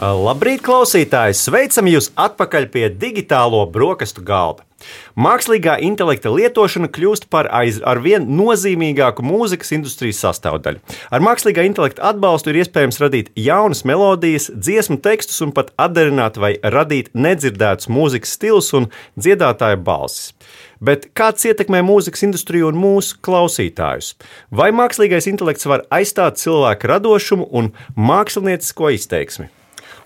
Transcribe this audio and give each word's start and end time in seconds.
Labrīt, 0.00 0.62
klausītāji! 0.64 1.34
Sveicam 1.36 1.84
jūs 1.90 2.06
atpakaļ 2.16 2.66
pie 2.72 2.86
digitālo 2.88 3.66
brokastu 3.68 4.22
galda. 4.24 4.64
Mākslīgā 5.12 5.74
intelekta 5.84 6.32
lietošana 6.32 6.88
kļūst 6.88 7.26
par 7.28 7.50
aizvien 7.52 8.24
nozīmīgāku 8.32 9.20
mūzikas 9.20 9.74
industrijas 9.76 10.22
sastāvdaļu. 10.24 10.80
Ar 11.12 11.26
mākslīgā 11.26 11.66
intelekta 11.68 12.06
atbalstu 12.14 12.48
ir 12.48 12.62
iespējams 12.62 13.00
radīt 13.04 13.28
jaunas 13.36 13.84
melodijas, 13.84 14.48
dziesmu 14.48 14.96
tekstus 15.04 15.44
un 15.44 15.52
pat 15.52 15.74
atdarināt 15.76 16.40
vai 16.40 16.54
radīt 16.64 17.12
nedzirdētus 17.12 17.92
mūzikas 17.92 18.32
stilus 18.40 18.72
un 18.72 18.88
dziedātāju 19.20 19.84
balsis. 19.84 20.32
Bet 20.80 21.10
kāds 21.12 21.44
ietekmē 21.44 21.84
mūzikas 21.84 22.24
industriju 22.24 22.72
un 22.72 22.80
mūsu 22.80 23.20
klausītājus? 23.20 24.14
Vai 24.48 24.72
mākslīgais 24.72 25.28
intelekts 25.28 25.68
var 25.68 25.84
aizstāt 25.92 26.40
cilvēku 26.40 26.88
radošumu 26.88 27.52
un 27.52 27.74
māksliniecisko 28.00 28.96
izteiksmi? 28.96 29.52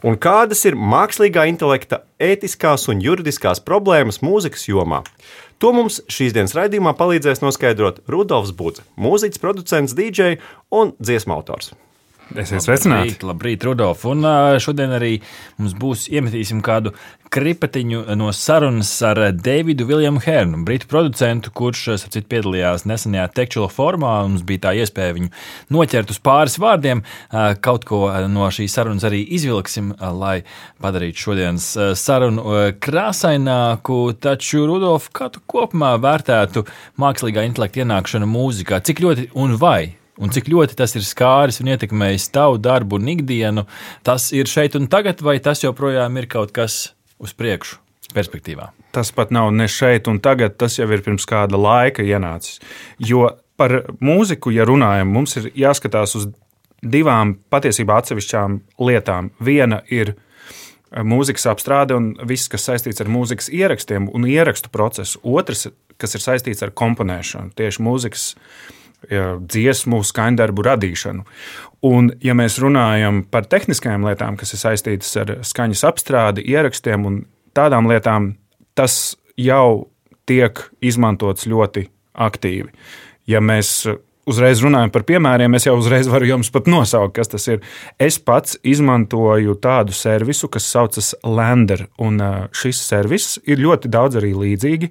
Un 0.05 0.19
kādas 0.21 0.65
ir 0.69 0.77
mākslīgā 0.77 1.47
intelekta 1.51 2.03
ētiskās 2.23 2.89
un 2.93 3.01
juridiskās 3.05 3.63
problēmas 3.65 4.21
mūzikas 4.25 4.69
jomā. 4.69 5.03
To 5.63 5.73
mums 5.73 6.03
šīs 6.13 6.35
dienas 6.37 6.55
raidījumā 6.57 6.93
palīdzēs 6.99 7.41
noskaidrot 7.45 8.03
Rudolfs 8.11 8.53
Budze, 8.57 8.85
mūziķis, 9.01 9.41
producents, 9.41 9.97
DJ 9.97 10.37
un 10.75 10.93
dziesmu 11.01 11.39
autors. 11.39 11.73
Esiet 12.33 12.65
sveicināti! 12.65 13.15
Labrīt, 13.15 13.25
labrīt 13.29 13.65
Rudolf! 13.69 14.05
Un 14.09 14.25
šodien 14.63 14.93
arī 14.97 15.19
mums 15.61 15.75
būs 15.77 16.07
iemetīsim 16.13 16.63
kādu 16.65 16.95
kripatiņu 17.35 18.05
no 18.15 18.29
sarunas 18.35 18.91
ar 19.03 19.19
Davidu 19.35 19.87
Viljamu 19.89 20.21
Hernu, 20.23 20.61
britu 20.67 20.87
producentu, 20.91 21.51
kurš, 21.55 21.83
sapcīt, 22.05 22.29
piedalījās 22.31 22.87
nesenajā 22.87 23.27
tekčula 23.35 23.67
formā. 23.73 24.13
Mums 24.29 24.45
bija 24.47 24.69
tā 24.69 24.75
iespēja 24.79 25.17
viņu 25.17 25.33
noķert 25.75 26.13
uz 26.15 26.21
pāris 26.23 26.55
vārdiem. 26.63 27.03
Kaut 27.65 27.89
ko 27.89 28.07
no 28.31 28.47
šīs 28.55 28.79
sarunas 28.79 29.07
arī 29.09 29.25
izvilksim, 29.35 29.91
lai 30.21 30.37
padarītu 30.85 31.25
šodienas 31.27 31.67
sarunu 31.99 32.71
krāsaināku. 32.85 33.99
Taču, 34.23 34.63
Rudolf, 34.71 35.11
kā 35.15 35.33
tu 35.35 35.43
kopumā 35.51 35.97
vērtētu 36.03 36.65
mākslīgā 37.03 37.47
intelekta 37.51 37.83
ienākšanu 37.83 38.31
mūzikā? 38.31 38.83
Cik 38.87 39.03
ļoti 39.05 39.29
un 39.35 39.59
vai 39.59 39.95
Un 40.23 40.31
cik 40.31 40.47
ļoti 40.47 40.77
tas 40.79 40.93
ir 40.95 41.03
skāris 41.03 41.57
un 41.59 41.73
ietekmējis 41.73 42.29
tavu 42.31 42.61
darbu 42.63 43.01
un 43.01 43.09
ikdienu, 43.17 43.65
tas 44.07 44.29
ir 44.31 44.47
šeit 44.47 44.77
un 44.79 44.87
tagad, 44.87 45.19
vai 45.27 45.41
tas 45.43 45.65
joprojām 45.65 46.21
ir 46.21 46.29
kaut 46.31 46.55
kas 46.55 46.94
uz 47.23 47.35
priekšu, 47.37 47.79
perspektīvā? 48.15 48.71
Tas 48.95 49.11
pat 49.15 49.33
nav 49.35 49.51
ne 49.55 49.69
šeit 49.71 50.09
un 50.11 50.21
tagad, 50.23 50.57
tas 50.61 50.79
jau 50.79 50.89
ir 50.91 51.03
pirms 51.05 51.27
kāda 51.29 51.59
laika 51.59 52.05
ienācis. 52.05 52.61
Jo 52.99 53.31
par 53.59 53.81
mūziku, 54.03 54.53
ja 54.55 54.67
runājam, 54.67 55.11
mums 55.15 55.37
ir 55.41 55.51
jāskatās 55.59 56.17
uz 56.19 56.29
divām 56.85 57.37
patiesībā 57.51 57.97
atsevišķām 58.03 58.61
lietām. 58.85 59.31
Viena 59.41 59.81
ir 59.89 60.15
mūzikas 60.95 61.49
apstrāde 61.51 61.97
un 61.97 62.13
viss, 62.29 62.51
kas 62.53 62.69
saistīts 62.69 63.03
ar 63.03 63.11
mūzikas 63.11 63.51
ierakstiem 63.51 64.11
un 64.15 64.29
ierakstu 64.31 64.71
procesu. 64.75 65.19
Otrs, 65.25 65.69
kas 65.99 66.15
ir 66.15 66.23
saistīts 66.23 66.63
ar 66.63 66.75
komponēšanu, 66.77 67.55
tieši 67.59 67.83
mūzikas 67.83 68.27
dziesmu, 69.05 70.01
skaņdarbu 70.07 70.65
radīšanu. 70.65 71.25
Un, 71.85 72.09
ja 72.25 72.33
mēs 72.37 72.57
runājam 72.63 73.23
par 73.29 73.45
tehniskajām 73.51 74.07
lietām, 74.09 74.39
kas 74.41 74.55
ir 74.57 74.63
saistītas 74.63 75.11
ar 75.21 75.35
skaņas 75.45 75.85
apstrādi, 75.85 76.45
ierakstiem 76.49 77.05
un 77.05 77.19
tādām 77.57 77.91
lietām, 77.91 78.33
tas 78.79 79.19
jau 79.37 79.91
tiek 80.25 80.63
izmantots 80.81 81.45
ļoti 81.51 81.85
aktīvi. 82.15 82.71
Ja 83.29 83.43
mēs 83.45 83.85
uzreiz 84.29 84.63
runājam 84.65 84.93
par 84.95 85.05
piemēriem, 85.09 85.57
es 85.57 85.67
jau 85.69 85.77
uzreiz 85.77 86.09
varu 86.09 86.29
jums 86.29 86.51
pat 86.55 86.69
nosaukt, 86.71 87.15
kas 87.19 87.31
tas 87.33 87.47
ir. 87.51 87.61
Es 88.01 88.17
pats 88.17 88.57
izmantoju 88.65 89.59
tādu 89.63 89.93
servisu, 89.97 90.49
kas 90.53 90.69
saucas 90.73 91.13
Lander, 91.25 91.87
un 92.01 92.21
šis 92.57 92.81
servis 92.89 93.35
ir 93.45 93.61
ļoti 93.61 93.93
daudz 93.93 94.21
arī 94.21 94.33
līdzīgi. 94.39 94.91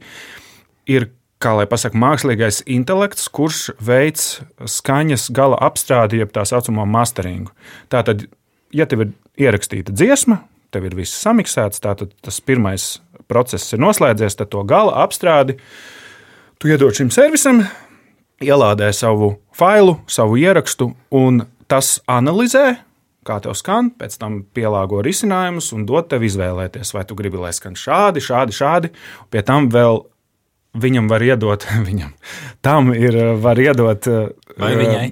Ir 0.94 1.10
kā 1.44 1.54
lai 1.58 1.66
pasakā, 1.70 2.00
mākslīgais 2.00 2.62
intelekts, 2.72 3.28
kurš 3.34 3.74
veids 3.84 4.42
skaņas 4.64 5.30
gala 5.36 5.60
apstrādi, 5.68 6.22
jeb 6.24 6.32
tā 6.36 6.46
saucamo 6.48 6.86
masteringu. 6.90 7.52
Tātad, 7.92 8.28
ja 8.76 8.88
tev 8.90 9.06
ir 9.06 9.14
ierakstīta 9.48 9.96
dziesma, 9.96 10.40
tev 10.74 10.88
ir 10.88 10.96
viss 10.98 11.20
samiksēts, 11.24 11.84
tad 11.84 12.06
tas 12.24 12.40
pirmais 12.42 12.96
process 13.32 13.76
ir 13.76 13.82
noslēdzies, 13.84 14.38
tad 14.40 14.52
to 14.54 14.64
gala 14.68 14.96
apstrādi 15.04 15.58
tu 16.64 16.72
iedod 16.72 16.96
šim 16.96 17.12
servisam, 17.12 17.64
ielādē 18.44 18.88
savu 18.96 19.34
failu, 19.56 19.98
savu 20.08 20.40
ierakstu, 20.40 20.94
un 21.12 21.44
tas 21.68 21.98
analizē. 22.08 22.78
Kā 23.24 23.38
tev 23.40 23.56
skan, 23.56 23.90
pēc 23.96 24.18
tam 24.20 24.42
pielāgo 24.56 25.00
risinājumus 25.04 25.70
un 25.76 25.86
dod 25.88 26.10
tev 26.12 26.26
izvēlēties, 26.28 26.92
vai 26.96 27.06
tu 27.08 27.16
gribi, 27.16 27.40
lai 27.40 27.54
skan 27.56 27.78
šādi, 27.80 28.24
šādi, 28.24 28.56
šādi. 28.56 28.92
Pie 29.32 29.44
tam 29.48 29.70
vēl 29.72 30.02
viņam 30.74 31.08
var 31.10 31.24
iedot, 31.24 31.66
viņam 31.88 32.14
tam 32.64 32.94
ir, 32.96 33.16
var 33.42 33.60
iedot 33.60 34.08
viņai? 34.58 35.08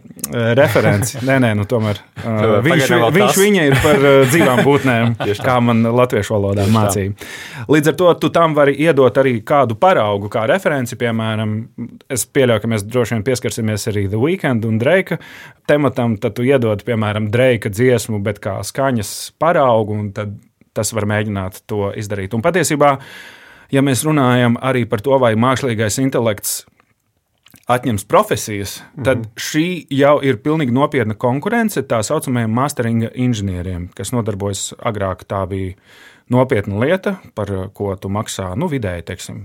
referenci. 0.58 1.20
Nē, 1.26 1.40
nē, 1.44 1.52
nu 1.58 1.66
tomēr 1.70 2.00
uh, 2.26 2.60
viņš, 2.66 2.92
viņš 3.16 3.40
viņa 3.42 3.66
ir 3.70 3.78
par 3.84 4.04
dzīvām 4.30 4.62
būtnēm, 4.68 5.16
kā 5.44 5.58
man 5.64 5.84
latviešu 5.86 6.36
valodā 6.36 6.68
mācīja. 6.72 7.16
Līdz 7.72 7.92
ar 7.92 7.98
to 8.00 8.12
tu 8.22 8.32
tam 8.34 8.56
vari 8.58 8.76
iedot 8.80 9.18
arī 9.22 9.38
kādu 9.48 9.78
paraugu, 9.80 10.30
kā 10.32 10.46
referenci, 10.50 10.98
piemēram, 11.02 11.58
es 12.12 12.26
pieļauju, 12.26 12.64
ka 12.64 12.72
mēs 12.76 12.86
droši 12.88 13.18
vien 13.18 13.26
pieskarsimies 13.28 13.90
arī 13.92 14.08
The 14.12 14.22
Weekend 14.22 14.68
un 14.70 14.80
Dreika 14.82 15.20
tematam, 15.70 16.18
tad 16.22 16.38
tu 16.38 16.46
iedod, 16.48 16.86
piemēram, 16.88 17.30
Dreika 17.34 17.72
dziesmu, 17.74 18.22
bet 18.24 18.42
kā 18.44 18.60
skaņas 18.66 19.34
paraugu, 19.42 19.98
un 19.98 20.10
tad 20.16 20.40
tas 20.72 20.94
var 20.96 21.04
mēģināt 21.10 21.66
to 21.68 21.90
izdarīt. 22.00 22.32
Un 22.32 22.44
patiesībā, 22.46 22.94
uh, 22.96 23.41
ja 23.72 23.84
mēs 23.86 24.04
runājam 24.08 24.58
arī 24.62 24.86
par 24.90 25.04
to, 25.04 25.18
vai 25.22 25.34
mākslīgais 25.40 26.00
intelekts 26.04 26.62
atņems 27.72 28.06
profesijas, 28.10 28.80
tad 28.98 29.22
mhm. 29.22 29.32
šī 29.40 29.66
jau 29.96 30.16
ir 30.26 30.42
pilnīgi 30.44 30.76
nopietna 30.76 31.16
konkurence 31.20 31.84
tā 31.88 32.02
saucamajiem 32.06 32.52
masteringa 32.52 33.12
inženieriem, 33.16 33.90
kas 33.96 34.14
nodarbojas 34.16 34.72
agrāk. 34.78 35.24
Tā 35.30 35.46
bija 35.50 35.76
nopietna 36.32 36.80
lieta, 36.82 37.18
par 37.36 37.52
ko 37.76 37.96
tu 38.00 38.12
maksā 38.12 38.52
nu, 38.60 38.70
vidēji, 38.72 39.08
teiksim, 39.12 39.42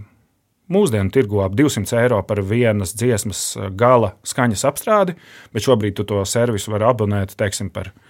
mūsdienu 0.72 1.12
tirgu 1.14 1.44
ap 1.44 1.54
200 1.58 2.00
eiro 2.02 2.18
par 2.26 2.42
vienas 2.42 2.94
dziesmas 2.98 3.42
gala 3.78 4.14
skaņas 4.26 4.66
apstrādi, 4.70 5.16
bet 5.54 5.66
šobrīd 5.66 5.98
tu 5.98 6.06
to 6.08 6.24
servisu 6.26 6.74
vari 6.74 6.88
abonēt 6.88 7.36
teiksim, 7.38 7.70
par 7.74 7.92
1,5 7.92 8.05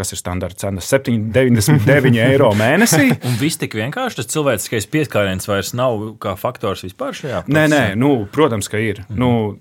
kas 0.00 0.14
ir 0.14 0.20
standarta 0.20 0.64
cena- 0.64 0.82
7,99 0.90 2.20
eiro 2.30 2.50
mēnesī. 2.56 3.10
Un 3.28 3.38
viss 3.40 3.60
tik 3.60 3.76
vienkārši, 3.78 4.22
tas 4.22 4.32
cilvēciskais 4.32 4.88
pieskāriens 4.90 5.48
vairs 5.50 5.74
nav 5.76 6.16
kā 6.22 6.36
faktors 6.40 6.86
vispār 6.88 7.16
šajā 7.16 7.44
procesā? 7.44 7.56
Nē, 7.58 7.66
nē, 7.70 7.82
nu, 8.00 8.14
protams, 8.32 8.68
ka 8.68 8.78
ir. 8.78 9.04
Mm 9.04 9.14
-hmm. 9.14 9.18
nu, 9.18 9.58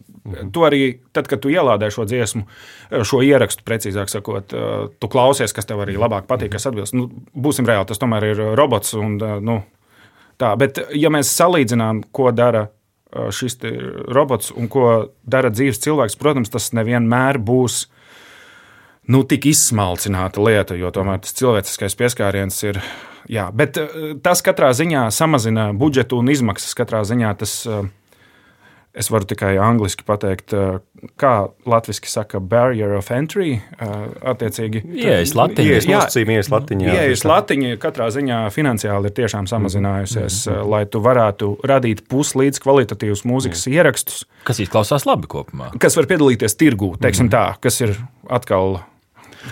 Tu 0.54 0.64
arī, 0.66 1.00
tad, 1.16 1.28
kad 1.28 1.42
tu 1.42 1.50
ielādē 1.50 1.90
šo 1.90 2.06
dziesmu, 2.06 2.44
šo 3.08 3.22
ierakstu, 3.26 3.64
precīzāk 3.66 4.12
sakot, 4.12 4.54
tu 5.00 5.08
klausies, 5.12 5.54
kas 5.56 5.66
tev 5.66 5.82
arī 5.86 5.98
labāk 5.98 6.28
patīk, 6.30 6.52
kas 6.52 6.68
atbilst. 6.70 6.94
Nu, 6.94 7.10
būsim 7.34 7.66
reāli, 7.66 7.88
tas 7.90 8.02
tomēr 8.02 8.24
ir 8.24 8.42
robots. 8.60 8.94
Un, 8.94 9.18
nu, 9.18 9.62
tā. 10.38 10.56
Bet, 10.60 10.82
ja 10.94 11.10
mēs 11.10 11.32
salīdzinām, 11.40 12.04
ko 12.12 12.32
dara 12.36 12.68
šis 13.10 13.58
robots 14.14 14.52
un 14.54 14.70
ko 14.70 14.90
dara 15.26 15.50
dzīves 15.54 15.82
cilvēks, 15.82 16.18
protams, 16.20 16.52
tas 16.54 16.70
nevienmēr 16.78 17.40
būs 17.42 17.88
nu, 19.10 19.24
tik 19.28 19.50
izsmalcināta 19.50 20.42
lieta, 20.44 20.78
jo 20.78 20.92
tomēr 20.94 21.24
tas 21.24 21.36
cilvēciskais 21.40 21.98
pieskāriens 22.00 22.64
ir. 22.68 22.82
Jā, 23.30 23.50
bet 23.54 23.78
eh, 23.78 24.02
tas 24.26 24.44
katrā 24.46 24.72
ziņā 24.74 25.10
samazina 25.14 25.70
budžetu 25.78 26.22
un 26.22 26.32
izmaksas. 26.34 26.76
Katrā 26.78 27.04
ziņā 27.06 27.34
tas, 27.38 27.56
eh, 27.70 27.90
es 28.98 29.10
varu 29.14 29.28
tikai 29.30 29.52
angliski 29.62 30.06
pateikt, 30.08 30.54
eh, 30.54 30.80
kā 31.20 31.34
latviešu 31.70 32.10
saka, 32.10 32.42
barrier 32.42 32.96
of 32.98 33.12
entry. 33.14 33.60
Attiecīgi, 33.80 34.82
ielas 34.98 35.36
latiņa. 35.38 35.78
Ielas 35.90 36.50
latiņa. 36.54 36.90
Ielas 36.90 37.26
latiņa 37.30 37.78
katrā 37.82 38.10
ziņā 38.14 38.40
finansiāli 38.56 39.12
ir 39.12 39.16
tiešām 39.22 39.50
samazinājusies, 39.50 40.42
mm 40.46 40.54
-hmm. 40.54 40.70
lai 40.74 40.84
tu 40.86 41.02
varētu 41.06 41.52
radīt 41.70 42.06
puslīdz 42.10 42.62
kvalitatīvus 42.66 43.26
mūzikas 43.26 43.66
mm. 43.68 43.74
ierakstus. 43.74 44.26
Kas 44.44 44.60
izklausās 44.60 45.06
labi 45.06 45.30
kopumā. 45.30 45.74
Kas 45.80 45.98
var 45.98 46.06
piedalīties 46.06 46.58
tirgū, 46.58 46.98
teiksim 46.98 47.30
mm 47.30 47.30
-hmm. 47.30 47.54
tā, 47.56 47.62
kas 47.62 47.82
ir 47.82 47.98
atkal 48.30 48.80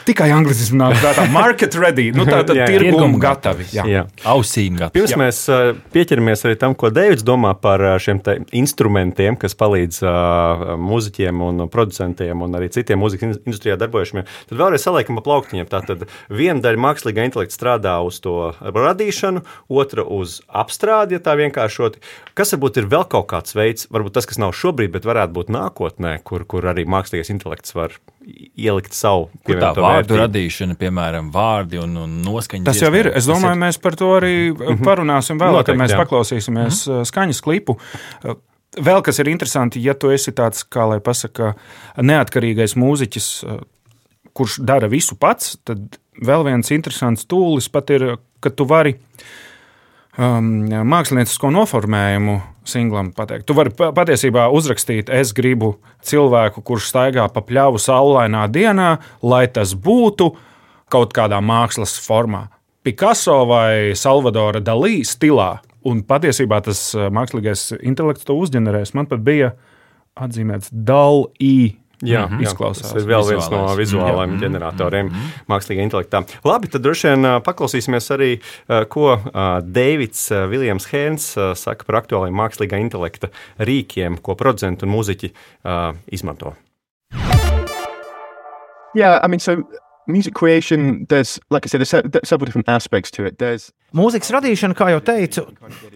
Tikai 0.07 0.27
anglicisms 0.35 0.75
nāk 0.75 0.97
prātā. 0.99 1.23
Market 1.37 1.75
ready. 1.79 2.09
Nu, 2.15 2.25
tā 2.27 2.41
tad 2.47 2.59
tirgumu 2.67 3.19
gatavi. 3.23 3.67
Jā. 3.71 3.85
Jā. 3.87 4.01
Ausīm 4.27 4.75
gatavi. 4.75 4.97
Pirms 4.97 5.13
Jā. 5.13 5.19
mēs 5.21 5.39
uh, 5.51 5.69
pieķeramies 5.93 6.43
arī 6.47 6.57
tam, 6.59 6.75
ko 6.75 6.91
Deivids 6.91 7.23
domā 7.27 7.53
par 7.55 7.83
uh, 7.83 7.93
šiem 8.01 8.19
instrumentiem, 8.57 9.37
kas 9.39 9.55
palīdz 9.57 10.01
uh, 10.03 10.65
mūziķiem 10.81 11.43
un 11.47 11.63
producentiem 11.71 12.43
un 12.43 12.57
arī 12.59 12.67
citiem 12.75 12.99
mūzikas 12.99 13.29
in- 13.29 13.39
industrijā 13.47 13.77
darbojušiem, 13.79 14.25
tad 14.49 14.59
vēlreiz 14.59 14.83
saliekam 14.83 15.21
pa 15.21 15.23
plauktiņiem. 15.29 15.69
Tātad 15.71 16.03
viena 16.27 16.59
daļa 16.65 16.83
mākslīgā 16.87 17.27
intelekta 17.29 17.55
strādā 17.55 17.95
uz 18.03 18.19
to 18.23 18.51
radīšanu, 18.59 19.45
otra 19.71 20.03
uz 20.03 20.41
apstrādi, 20.51 21.15
ja 21.15 21.23
tā 21.23 21.37
vienkāršoti. 21.39 22.03
Kas 22.37 22.51
varbūt 22.57 22.83
ir 22.83 22.91
vēl 22.91 23.07
kaut 23.07 23.29
kāds 23.31 23.55
veids, 23.57 23.87
varbūt 23.93 24.19
tas, 24.19 24.27
kas 24.27 24.41
nav 24.43 24.51
šobrīd, 24.57 24.91
bet 24.97 25.07
varētu 25.07 25.37
būt 25.39 25.55
nākotnē, 25.55 26.17
kur, 26.27 26.43
kur 26.43 26.67
arī 26.73 26.83
mākslīgais 26.89 27.31
intelekts 27.33 27.75
var 27.77 27.95
ielikt 28.57 28.95
savu 28.95 29.27
Kur 29.45 29.59
tā 29.61 29.71
vārdu 29.75 29.85
vērtību? 29.85 30.19
radīšana, 30.23 30.75
piemēram, 30.79 31.29
vārdi 31.33 31.79
un, 31.81 31.95
un 32.03 32.17
noskaņas. 32.25 32.67
Tas 32.67 32.81
jau 32.83 32.91
ir. 32.97 33.11
Es 33.17 33.29
domāju, 33.29 33.59
mēs 33.61 33.79
par 33.83 33.97
to 33.99 34.11
arī 34.17 34.33
parunāsim 34.83 35.39
vēlāk, 35.39 35.69
kad 35.69 35.75
Noteikti, 35.75 35.81
mēs 35.83 35.95
jā. 35.95 36.01
paklausīsimies 36.03 36.83
uh, 36.89 37.01
skaņas 37.07 37.41
klipu. 37.45 37.79
Uh, 38.23 38.39
Vēl 38.77 38.99
kas 39.01 39.17
ir 39.17 39.29
interesanti, 39.31 39.79
ja 39.81 39.95
tu 39.97 40.11
esi 40.13 40.29
tāds, 40.37 40.61
kā 40.69 40.83
lai 40.85 40.99
pasaka, 41.01 41.55
neatkarīgais 42.03 42.75
mūziķis, 42.77 43.29
uh, 43.47 43.63
kurš 44.37 44.59
dara 44.67 44.89
visu 44.91 45.15
pats, 45.17 45.55
tad 45.65 45.97
vēl 46.21 46.45
viens 46.45 46.69
interesants 46.75 47.25
tūlis 47.25 47.71
pat 47.73 47.89
ir, 47.95 48.05
ka 48.43 48.51
tu 48.53 48.67
vari 48.69 48.97
um, 50.17 50.49
māksliniecisko 50.89 51.51
noformējumu 51.53 52.39
singlam 52.67 53.13
pateikt. 53.15 53.45
Tu 53.47 53.55
vari 53.55 53.71
pa- 53.71 53.93
patiesībā 53.95 54.47
uzrakstīt, 54.53 55.09
es 55.13 55.31
gribu 55.33 55.75
cilvēku, 56.03 56.63
kurš 56.67 56.89
staigā 56.91 57.27
pa 57.33 57.43
pļāvu 57.45 57.79
saulainā 57.81 58.47
dienā, 58.51 58.97
lai 59.23 59.45
tas 59.47 59.73
būtu 59.73 60.33
kaut 60.91 61.15
kādā 61.15 61.39
mākslas 61.43 61.95
formā. 62.03 62.47
Picasso 62.83 63.41
vai 63.47 63.95
Salvadora 63.99 64.61
Dalī 64.63 65.01
stilā. 65.07 65.57
Un 65.87 66.01
patiesībā 66.03 66.59
tas 66.63 66.81
uh, 66.95 67.07
mākslīgais 67.13 67.69
intelekts 67.79 68.27
to 68.27 68.35
uzģenerēs. 68.35 68.93
Man 68.95 69.07
pat 69.07 69.23
bija 69.23 69.53
atzīmēts 70.19 70.71
Dalī. 70.71 71.77
Jā, 72.05 72.27
Mhm. 72.29 72.41
jā, 72.43 72.47
Izklausās 72.51 72.93
Tas 72.93 73.01
ir 73.03 73.07
vēl 73.09 73.23
viens 73.27 73.49
no 73.49 73.57
vizuālais. 73.57 73.79
vizuālajiem 73.81 74.39
ģeneratoriem, 74.39 75.07
mākslīgā 75.49 75.81
intelektā. 75.81 76.21
Labi, 76.45 76.67
tad 76.69 76.83
droši 76.83 77.09
vien 77.09 77.23
paklausīsimies 77.41 78.11
arī, 78.13 78.29
ko 78.89 79.17
Deivids 79.65 80.29
Viljams 80.49 80.85
Hēns 80.91 81.55
saka 81.57 81.83
par 81.85 82.03
aktuāliem 82.03 82.35
mākslīgā 82.37 82.77
intelekta 82.79 83.29
rīkiem, 83.59 84.21
ko 84.21 84.35
producenti 84.35 84.83
un 84.85 84.93
mūziķi 84.93 85.31
izmanto. 86.11 86.53
Yeah, 88.95 89.19
I 89.23 89.27
mean, 89.27 89.39
so 89.39 89.63
music 90.07 90.33
creation, 90.33 91.05
there's, 91.09 91.39
like 91.49 91.65
I 91.65 91.69
said, 91.69 91.81
there's 91.81 91.89
se- 91.89 92.03
several 92.23 92.45
different 92.45 92.69
aspects 92.69 93.11
to 93.11 93.25
it. 93.25 93.37
There's 93.37 93.71
Mūzikas 93.95 94.31
radīšana, 94.35 94.75
kā 94.75 94.89
jau 94.91 94.99
teicu, 94.99 95.45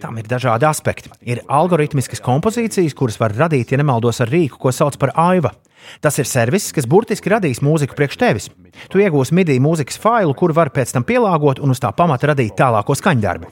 tam 0.00 0.16
ir 0.16 0.24
dažādi 0.24 0.64
aspekti. 0.64 1.10
Ir 1.28 1.42
algoritmiskas 1.52 2.22
kompozīcijas, 2.24 2.94
kuras 2.96 3.18
var 3.20 3.34
radīt, 3.36 3.70
ja 3.74 3.76
nemaldos, 3.78 4.20
ar 4.24 4.28
rīku, 4.32 4.56
ko 4.58 4.72
sauc 4.72 4.96
par 4.98 5.10
AIVA. 5.14 5.50
Tas 6.00 6.18
ir 6.18 6.28
servis, 6.28 6.70
kas 6.74 6.88
burtiski 6.88 7.32
radīs 7.32 7.62
mūziku 7.64 7.96
priekš 7.98 8.18
tevis. 8.20 8.48
Tu 8.92 9.02
iegūsi 9.04 9.34
MIDI 9.36 9.58
mūzikas 9.62 10.00
failu, 10.00 10.34
kuru 10.38 10.56
var 10.56 10.72
pēc 10.74 10.94
tam 10.94 11.06
pielāgot 11.08 11.60
un 11.62 11.74
uz 11.74 11.82
tā 11.82 11.92
pamata 11.96 12.32
radīt 12.32 12.56
tālāko 12.58 12.96
skaņdarbu. 12.98 13.50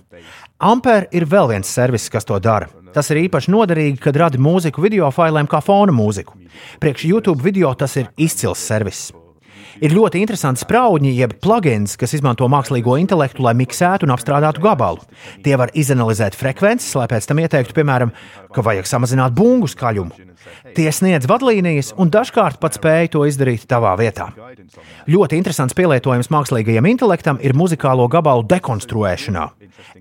Ampere 0.60 1.08
ir 1.16 1.24
vēl 1.28 1.52
viens 1.54 1.68
servis, 1.68 2.08
kas 2.12 2.28
to 2.28 2.38
dara. 2.42 2.68
Tas 2.94 3.10
ir 3.12 3.22
īpaši 3.22 3.52
noderīgi, 3.54 4.00
kad 4.02 4.18
radi 4.18 4.40
mūziku 4.42 4.82
video 4.82 5.08
failēm 5.14 5.48
kā 5.50 5.62
fona 5.64 5.94
mūziku. 5.94 6.36
Priekš 6.82 7.06
YouTube 7.12 7.44
video 7.44 7.72
tas 7.78 7.96
ir 8.00 8.10
izcils 8.18 8.66
servis. 8.66 9.08
Ir 9.78 9.94
ļoti 9.94 10.20
interesanti 10.25 10.64
spraudņi, 10.64 11.12
jeb 11.14 11.37
plugins, 11.43 11.94
kas 12.00 12.17
izmanto 12.17 12.49
mākslīgo 12.50 12.96
intelektu, 13.00 13.44
lai 13.46 13.55
miksētu 13.58 14.08
un 14.08 14.14
apstrādātu 14.17 14.64
gabalu. 14.64 15.05
Tie 15.44 15.55
var 15.61 15.70
izanalizēt 15.78 16.38
frekvences, 16.38 16.93
lai 16.99 17.06
pēc 17.11 17.31
tam 17.31 17.43
ieteiktu, 17.44 17.76
piemēram, 17.76 18.11
ka 18.50 18.64
vajag 18.67 18.90
samazināt 18.90 19.37
bungu 19.37 19.70
skaļumu. 19.70 20.26
Tie 20.75 20.88
sniedz 20.94 21.28
vadlīnijas 21.31 21.93
un 22.00 22.11
dažkārt 22.12 22.61
pat 22.62 22.76
spēj 22.78 23.11
to 23.14 23.25
izdarīt 23.28 23.67
tavā 23.70 23.93
vietā. 24.00 24.31
Ļoti 25.11 25.38
interesants 25.38 25.76
pielietojums 25.76 26.31
mākslīgajam 26.32 26.88
intelektam 26.90 27.40
ir 27.44 27.56
muzikālo 27.58 28.06
gabalu 28.11 28.46
dekonstruēšanā. 28.50 29.49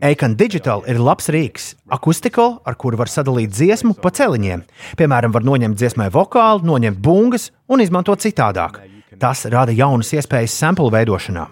Econ 0.04 0.36
Digital 0.40 0.84
ir 0.90 1.00
labs 1.02 1.30
rīks, 1.32 1.74
akustikal, 1.92 2.60
ar 2.68 2.78
kuru 2.80 3.00
var 3.00 3.12
sadalīt 3.12 3.54
dziesmu 3.56 3.96
pa 4.00 4.12
celiņiem. 4.16 4.64
Piemēram, 5.00 5.36
var 5.36 5.48
noņemt 5.48 5.80
dziesmai 5.80 6.10
vokālu, 6.14 6.66
noņemt 6.68 7.04
bungas 7.04 7.50
un 7.68 7.84
izmantot 7.84 8.24
citādāk. 8.24 8.82
Tas 9.20 9.46
rada 9.52 9.76
jaunas 9.76 10.14
iespējas 10.16 10.56
sample 10.56 10.92
veidošanā. 10.94 11.48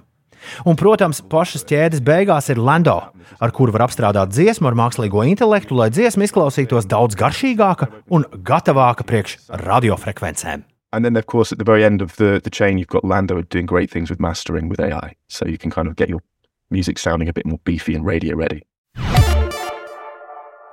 Un, 0.63 0.77
protams, 0.79 1.19
pašas 1.27 1.65
ķēdes 1.67 1.99
beigās 2.07 2.47
ir 2.53 2.61
Lando, 2.61 2.95
ar 3.43 3.51
kuru 3.51 3.73
var 3.75 3.87
apstrādāt 3.89 4.31
dziesmu 4.31 4.69
ar 4.69 4.77
mākslīgo 4.79 5.25
intelektu, 5.27 5.75
lai 5.75 5.89
dziesma 5.91 6.23
izklausītos 6.23 6.87
daudz 6.87 7.19
garšīgāka 7.19 7.89
un 8.15 8.23
gatavāka 8.47 9.03
priekš 9.07 9.39
radiofrekvencēm. 9.65 10.63
and 10.93 11.03
then, 11.03 11.15
of 11.17 11.27
course, 11.27 11.51
at 11.51 11.57
the 11.57 11.63
very 11.63 11.83
end 11.83 12.01
of 12.01 12.15
the, 12.15 12.41
the 12.43 12.49
chain, 12.49 12.77
you've 12.77 12.87
got 12.87 13.03
Lando 13.03 13.41
doing 13.41 13.65
great 13.65 13.91
things 13.91 14.09
with 14.09 14.19
mastering 14.19 14.69
with 14.69 14.79
AI. 14.79 15.15
So 15.27 15.45
you 15.45 15.57
can 15.57 15.69
kind 15.69 15.87
of 15.87 15.95
get 15.95 16.09
your 16.09 16.21
music 16.69 16.97
sounding 16.97 17.29
a 17.29 17.33
bit 17.33 17.45
more 17.45 17.59
beefy 17.63 17.93
and 17.93 18.05
radio 18.05 18.35
ready. 18.35 18.63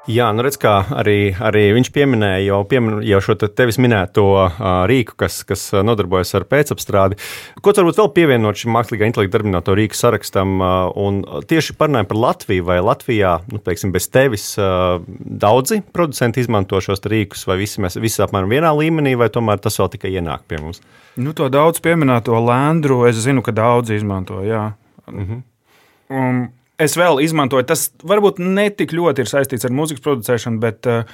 Jā, 0.05 0.27
nu 0.37 0.43
redz, 0.45 0.59
kā 0.61 0.73
arī, 1.01 1.33
arī 1.41 1.63
viņš 1.73 1.89
pieminēja 1.95 2.43
jau, 2.45 2.59
piemin, 2.69 2.99
jau 3.09 3.21
šo 3.25 3.39
te 3.41 3.49
tevis 3.49 3.79
minēto 3.81 4.25
uh, 4.37 4.59
rīku, 4.91 5.15
kas, 5.23 5.39
kas 5.49 5.63
nodarbojas 5.81 6.35
ar 6.37 6.45
pēcapstrādi. 6.51 7.17
Ko 7.65 7.73
tu 7.73 7.81
varbūt 7.81 8.01
vēl 8.03 8.11
pievienot 8.19 8.61
šim 8.61 8.75
mākslīgā 8.77 9.09
intelekta 9.09 9.39
darbināto 9.39 9.73
rīku 9.79 9.97
sarakstam? 9.97 10.59
Uh, 10.61 10.91
un 11.01 11.23
tieši 11.49 11.77
parunājot 11.81 12.11
par 12.11 12.21
Latviju, 12.21 12.67
vai 12.69 12.77
Latvijā, 12.85 13.31
nu, 13.49 13.61
teiksim, 13.65 13.95
bez 13.95 14.11
tevis 14.13 14.45
uh, 14.61 14.99
daudzi 15.45 15.81
producenti 15.97 16.45
izmanto 16.45 16.83
šos 16.85 17.01
rīkus, 17.09 17.47
vai 17.49 17.57
visi 17.63 17.81
mēs 17.81 17.97
visi 17.97 18.21
apmēram 18.27 18.53
vienā 18.53 18.75
līmenī, 18.77 19.15
vai 19.17 19.31
tomēr 19.33 19.63
tas 19.65 19.81
vēl 19.81 19.89
tikai 19.97 20.13
ienāk 20.19 20.45
pie 20.51 20.61
mums? 20.61 20.83
Nu, 21.17 21.33
to 21.33 21.49
daudz 21.49 21.81
pieminēto 21.81 22.37
lēndru, 22.45 23.07
es 23.09 23.23
zinu, 23.25 23.41
ka 23.47 23.57
daudz 23.57 23.95
izmanto. 23.97 24.43
Jā. 24.45 24.67
Um, 25.09 26.45
es 26.79 26.97
vēl 26.99 27.23
izmantoju, 27.25 27.67
tas 27.69 27.89
varbūt 28.03 28.41
ne 28.43 28.69
tik 28.75 28.95
ļoti 28.97 29.25
ir 29.25 29.31
saistīts 29.31 29.67
ar 29.67 29.75
mūzikas 29.75 30.05
producēšanu, 30.05 30.61
bet 30.63 30.89
uh, 30.91 31.05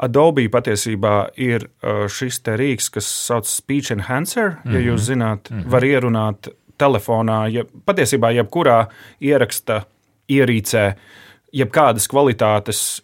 Adobe 0.00 0.46
patiesībā 0.52 1.14
ir 1.40 1.66
uh, 1.66 2.06
šis 2.08 2.40
te 2.46 2.56
rīks, 2.56 2.88
kas 2.94 3.08
saucas 3.26 3.58
Speech 3.60 3.92
Enhancer. 3.92 4.50
Mm 4.50 4.56
-hmm. 4.64 4.74
Ja 4.74 4.80
jūs 4.80 5.06
zināt, 5.10 5.50
mm 5.50 5.60
-hmm. 5.60 5.70
var 5.70 5.84
ierunāt 5.84 6.48
telefonā, 6.78 7.48
ja, 7.52 7.64
patiesībā 7.86 8.32
jebkurā 8.32 8.86
ieraksta 9.20 9.82
ierīcē, 10.28 10.94
jebkādas 11.52 12.08
kvalitātes 12.08 13.02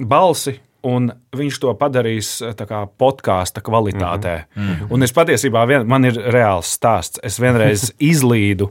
balsi. 0.00 0.60
Un 0.84 1.08
viņš 1.36 1.60
to 1.62 1.72
padarīs 1.80 2.36
eh, 2.44 2.66
podkāstu 2.98 3.62
kvalitātē. 3.64 4.44
Mm 4.56 4.68
-hmm. 4.68 4.86
Un 4.90 5.02
es 5.02 5.12
patiesībā, 5.12 5.66
vien, 5.66 5.86
man 5.86 6.04
ir 6.04 6.12
reāls 6.12 6.76
stāsts. 6.76 7.18
Es 7.22 7.40
vienreiz 7.40 7.92
izlīdu 8.12 8.70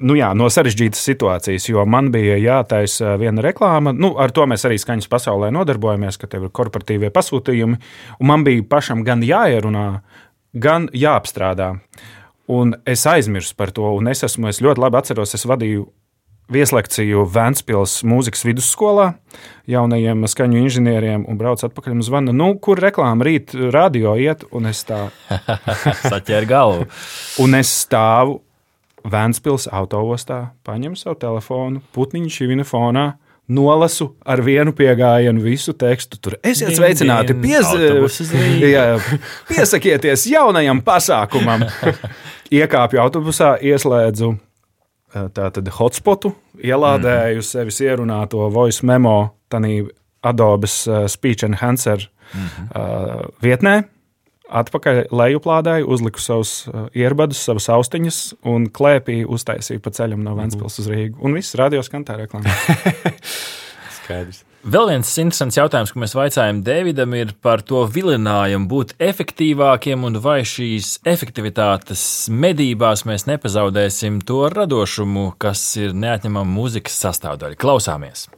nu 0.00 0.16
jā, 0.16 0.30
no 0.36 0.48
sarežģītas 0.50 1.02
situācijas, 1.10 1.68
jo 1.68 1.84
man 1.88 2.10
bija 2.12 2.38
jātaisa 2.40 3.16
viena 3.20 3.42
reklāma. 3.44 3.92
Nu, 3.92 4.14
ar 4.18 4.32
to 4.34 4.46
mēs 4.48 4.64
arī 4.64 4.78
skaņas 4.80 5.10
pasaulē 5.12 5.50
nodarbojamies, 5.54 6.18
ka 6.20 6.26
tev 6.26 6.48
ir 6.48 6.54
korporatīvie 6.56 7.10
pasūtījumi. 7.14 7.80
Un 8.20 8.26
man 8.26 8.46
bija 8.46 8.64
pašam 8.70 9.04
gan 9.04 9.24
jāierunā, 9.26 9.86
gan 10.52 10.88
jāapstrādā. 10.96 11.74
Un 12.50 12.74
es 12.88 13.06
aizmirsu 13.06 13.54
par 13.56 13.70
to, 13.70 13.86
un 13.94 14.10
es 14.10 14.24
esmu, 14.26 14.48
es 14.50 14.62
ļoti 14.64 14.82
labi 14.82 14.98
atceros, 14.98 15.36
es 15.36 15.46
vadīju 15.46 15.86
vieslekciju 16.50 17.24
Vēncpils 17.30 18.00
mūzikas 18.06 18.44
vidusskolā 18.46 19.12
jaunajiem 19.70 20.26
skaņu 20.30 20.60
inženieriem 20.64 21.24
un 21.30 21.38
braucu 21.38 21.68
atpakaļ 21.68 21.96
un 21.96 22.04
zvanu, 22.04 22.34
nu, 22.36 22.50
kur 22.62 22.80
reklāma 22.82 23.26
rīt 23.26 23.54
radio 23.74 24.16
iet, 24.18 24.44
un 24.56 24.68
es 24.70 24.82
tā, 24.88 25.06
Saķēra 26.10 26.50
galvu. 26.50 26.86
un 27.44 27.58
es 27.60 27.72
stāvu 27.84 28.40
Vēncpils 29.00 29.64
autoostā, 29.72 30.50
paņemu 30.66 30.98
savu 30.98 31.16
telefonu, 31.22 31.80
putniņu 31.96 32.34
šīvina 32.34 32.66
fonā. 32.68 33.06
Nolasu 33.50 34.12
ar 34.22 34.38
vienu 34.46 34.70
piegājienu 34.76 35.40
visu 35.42 35.72
tekstu. 35.74 36.20
Tur 36.22 36.36
esiet 36.46 36.76
sveicināti. 36.76 37.34
Pies... 37.40 37.66
uz. 38.04 38.20
Jā, 38.76 38.84
piesakieties 39.48 40.28
jaunajam 40.30 40.84
pasākumam. 40.86 41.64
Iekāpju 42.60 43.00
autobusā, 43.02 43.56
ieslēdzu 43.64 44.36
tātad 45.12 45.68
hotspotu, 45.78 46.34
ielādēju 46.58 47.40
mm 47.40 47.46
sevis 47.46 47.80
ierunāto 47.80 48.50
voice 48.50 48.86
memo, 48.86 49.34
tādā 49.48 49.88
Adobe's 50.22 50.86
uh, 50.86 51.06
Speech 51.06 51.44
Enhancer 51.44 52.10
mm 52.34 52.40
-hmm. 52.40 52.66
uh, 52.76 53.24
vietnē. 53.42 53.84
Atpakaļ 54.50 55.04
lejuplādēju, 55.10 55.86
uzliku 55.86 56.20
savus 56.20 56.68
ierbadus, 56.94 57.44
savas 57.44 57.68
austiņas 57.68 58.34
un 58.42 58.66
klēpī 58.66 59.24
uztaisīju 59.26 59.80
pa 59.80 59.90
ceļam 59.90 60.22
no 60.22 60.34
Vēncpils 60.34 60.78
uz 60.78 60.88
Rīgu. 60.88 61.16
Un 61.20 61.34
viss 61.34 61.54
radio 61.54 61.82
skan 61.82 62.04
tā 62.04 62.16
reklāmā. 62.16 62.50
skaidrs. 64.10 64.44
Vēl 64.60 64.90
viens 64.90 65.10
interesants 65.22 65.56
jautājums, 65.56 65.92
ko 65.94 66.02
mēs 66.02 66.12
vaicājām 66.12 66.60
Davidam, 66.66 67.14
ir 67.16 67.32
par 67.40 67.62
to 67.64 67.86
vilinājumu 67.88 68.68
būt 68.68 68.92
efektīvākiem 69.00 70.04
un 70.04 70.18
vai 70.20 70.42
šīs 70.44 70.98
efektivitātes 71.08 72.02
medībās 72.28 73.06
mēs 73.08 73.24
nepazaudēsim 73.30 74.20
to 74.28 74.42
radošumu, 74.52 75.30
kas 75.40 75.64
ir 75.80 75.96
neatņemama 75.96 76.56
mūzikas 76.58 77.00
sastāvdaļa. 77.06 77.56
Klausāmies! 77.60 78.28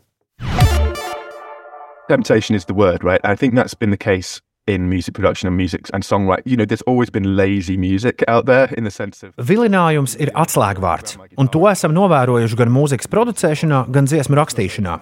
Temptation 2.09 2.55
is 2.55 2.67
the 2.67 2.75
word, 2.75 3.03
right? 3.03 3.21
I 3.25 3.35
think 3.35 3.55
that's 3.55 3.75
been 3.75 3.91
the 3.91 3.97
case 3.97 4.41
in 4.67 4.89
music 4.89 5.15
production 5.15 5.49
and 5.49 5.57
music 5.57 5.89
and 5.93 6.05
songwriting. 6.05 6.43
You 6.45 6.57
know, 6.57 6.65
there's 6.65 6.83
always 6.83 7.11
been 7.11 7.37
lazy 7.37 7.77
music 7.77 8.23
out 8.29 8.47
there 8.47 8.69
in 8.77 8.85
the 8.85 8.91
sense 8.91 9.23
of. 9.23 9.35
Vilinājums 9.37 10.15
ir 10.23 10.31
atslēgvārds, 10.39 11.19
un 11.39 11.51
to 11.51 11.67
esam 11.71 11.95
novērojuši 11.97 12.59
gan 12.61 12.71
mūzikas 12.71 13.11
producēšanā, 13.11 13.87
gan 13.91 14.07
dziesmu 14.07 14.39
rakstīšanā. 14.39 15.01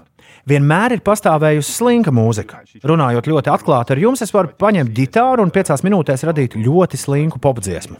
Vienmēr 0.48 0.94
ir 0.96 1.02
pastāvējusi 1.04 1.74
slinka 1.74 2.12
mūzika. 2.14 2.62
Runājot 2.86 3.28
ļoti 3.28 3.50
atklāti 3.52 3.92
ar 3.92 4.00
jums, 4.00 4.22
es 4.24 4.32
varu 4.32 4.54
paņemt 4.56 4.94
ģitāru 4.96 5.44
un 5.44 5.52
piecās 5.52 5.84
minūtēs 5.84 6.24
radīt 6.24 6.56
ļoti 6.56 6.96
slinku 7.00 7.40
popdziesmu. 7.42 7.98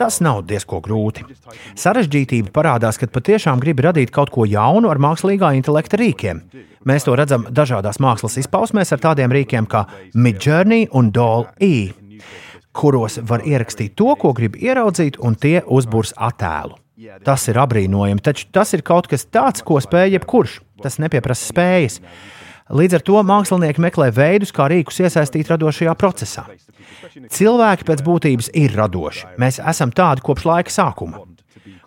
Tas 0.00 0.22
nav 0.24 0.44
diezko 0.48 0.80
grūti. 0.84 1.26
Sarežģītība 1.76 2.52
parādās, 2.54 2.96
kad 3.00 3.12
patiešām 3.12 3.60
gribi 3.60 3.84
radīt 3.84 4.14
kaut 4.14 4.32
ko 4.32 4.46
jaunu 4.48 4.88
ar 4.92 5.00
mākslīgā 5.02 5.52
intelekta 5.58 6.00
rīkiem. 6.00 6.40
Mēs 6.86 7.06
to 7.06 7.16
redzam 7.18 7.48
dažādās 7.50 7.98
mākslas 8.02 8.38
izpausmēs 8.38 8.92
ar 8.94 9.02
tādiem 9.02 9.32
rīkiem 9.34 9.66
kā 9.66 9.84
Midjourney 10.14 10.86
un 10.94 11.10
Doll-E, 11.14 11.72
kuros 12.76 13.18
var 13.26 13.42
ierakstīt 13.42 13.96
to, 13.98 14.12
ko 14.20 14.30
grib 14.36 14.58
ieraudzīt, 14.60 15.18
un 15.18 15.34
tie 15.34 15.58
uzbūrs 15.66 16.14
attēlu. 16.14 16.78
Tas 17.26 17.44
ir 17.50 17.58
apbrīnojami, 17.60 18.22
taču 18.24 18.46
tas 18.54 18.72
ir 18.76 18.84
kaut 18.86 19.08
kas 19.10 19.26
tāds, 19.28 19.64
ko 19.66 19.80
spēj 19.82 20.14
jebkurš. 20.16 20.60
Tas 20.84 21.00
nepieprasa 21.02 21.50
spējas. 21.50 22.00
Līdz 22.72 22.98
ar 22.98 23.04
to 23.06 23.20
mākslinieki 23.22 23.82
meklē 23.82 24.08
veidus, 24.14 24.52
kā 24.54 24.66
rīkus 24.70 25.02
iesaistīt 25.04 25.50
radošajā 25.52 25.92
procesā. 25.98 26.46
Cilvēki 27.30 27.86
pēc 27.86 28.02
būtības 28.06 28.50
ir 28.58 28.74
radoši. 28.78 29.36
Mēs 29.42 29.60
esam 29.60 29.92
tādi 29.94 30.24
kopš 30.26 30.48
laika 30.48 30.72
sākuma. 30.72 31.22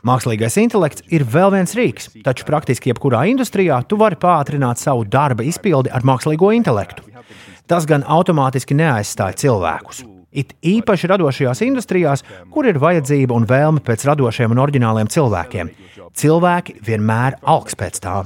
Mākslīgais 0.08 0.56
intelekts 0.62 1.04
ir 1.12 1.26
vēl 1.28 1.52
viens 1.58 1.74
rīks, 1.76 2.08
taču 2.24 2.46
praktiski 2.48 2.94
jebkurā 2.94 3.26
industrijā 3.28 3.82
tu 3.88 3.98
vari 4.00 4.16
pātrināt 4.20 4.80
savu 4.80 5.04
darba 5.04 5.44
izpildi 5.44 5.92
ar 5.92 6.06
mākslīgo 6.08 6.54
intelektu. 6.56 7.04
Tas 7.68 7.86
gan 7.90 8.06
automātiski 8.08 8.78
neaizstāja 8.80 9.36
cilvēkus. 9.44 10.06
It 10.32 10.54
īpaši 10.64 11.10
radošajās 11.10 11.64
industrijās, 11.66 12.24
kur 12.54 12.70
ir 12.70 12.80
vajadzība 12.80 13.36
un 13.36 13.48
vēlme 13.50 13.82
pēc 13.84 14.06
radošiem 14.08 14.54
un 14.54 14.62
oriģināliem 14.64 15.10
cilvēkiem. 15.12 15.72
Cilvēki 16.16 16.78
vienmēr 16.86 17.40
augs 17.42 17.76
pēc 17.78 18.00
tā. 18.04 18.22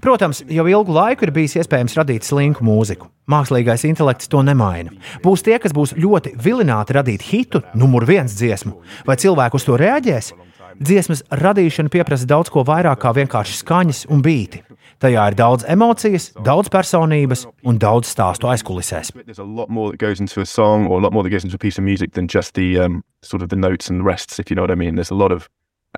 Protams, 0.00 0.42
jau 0.48 0.64
ilgu 0.70 0.94
laiku 0.94 1.26
ir 1.26 1.32
bijis 1.34 1.56
iespējams 1.60 1.96
radīt 1.98 2.26
slinku 2.26 2.64
mūziku. 2.66 3.10
Mākslīgais 3.30 3.84
intelekts 3.88 4.30
to 4.30 4.42
nemaina. 4.46 4.94
Būs 5.24 5.42
tie, 5.46 5.58
kas 5.62 5.74
būs 5.76 5.96
ļoti 5.98 6.36
vilināti 6.42 6.96
radīt 6.96 7.26
hitu, 7.30 7.62
numur 7.74 8.06
viens 8.08 8.36
dziesmu, 8.38 8.76
vai 9.06 9.18
cilvēku 9.20 9.58
uz 9.58 9.66
to 9.66 9.78
reaģēs. 9.80 10.32
Dziesmas 10.80 11.22
radīšana 11.30 11.92
prasa 12.04 12.26
daudz 12.28 12.50
ko 12.52 12.64
vairāk 12.66 13.00
kā 13.02 13.12
vienkārši 13.16 13.60
skaņas 13.60 14.04
un 14.12 14.22
bīti. 14.24 14.62
Tajā 15.02 15.26
ir 15.30 15.36
daudz 15.36 15.66
emocijas, 15.68 16.30
daudz 16.44 16.70
personības 16.72 17.46
un 17.64 17.78
daudz 17.78 18.08
stāstu 18.08 18.48
aizkulisēs. 18.48 19.12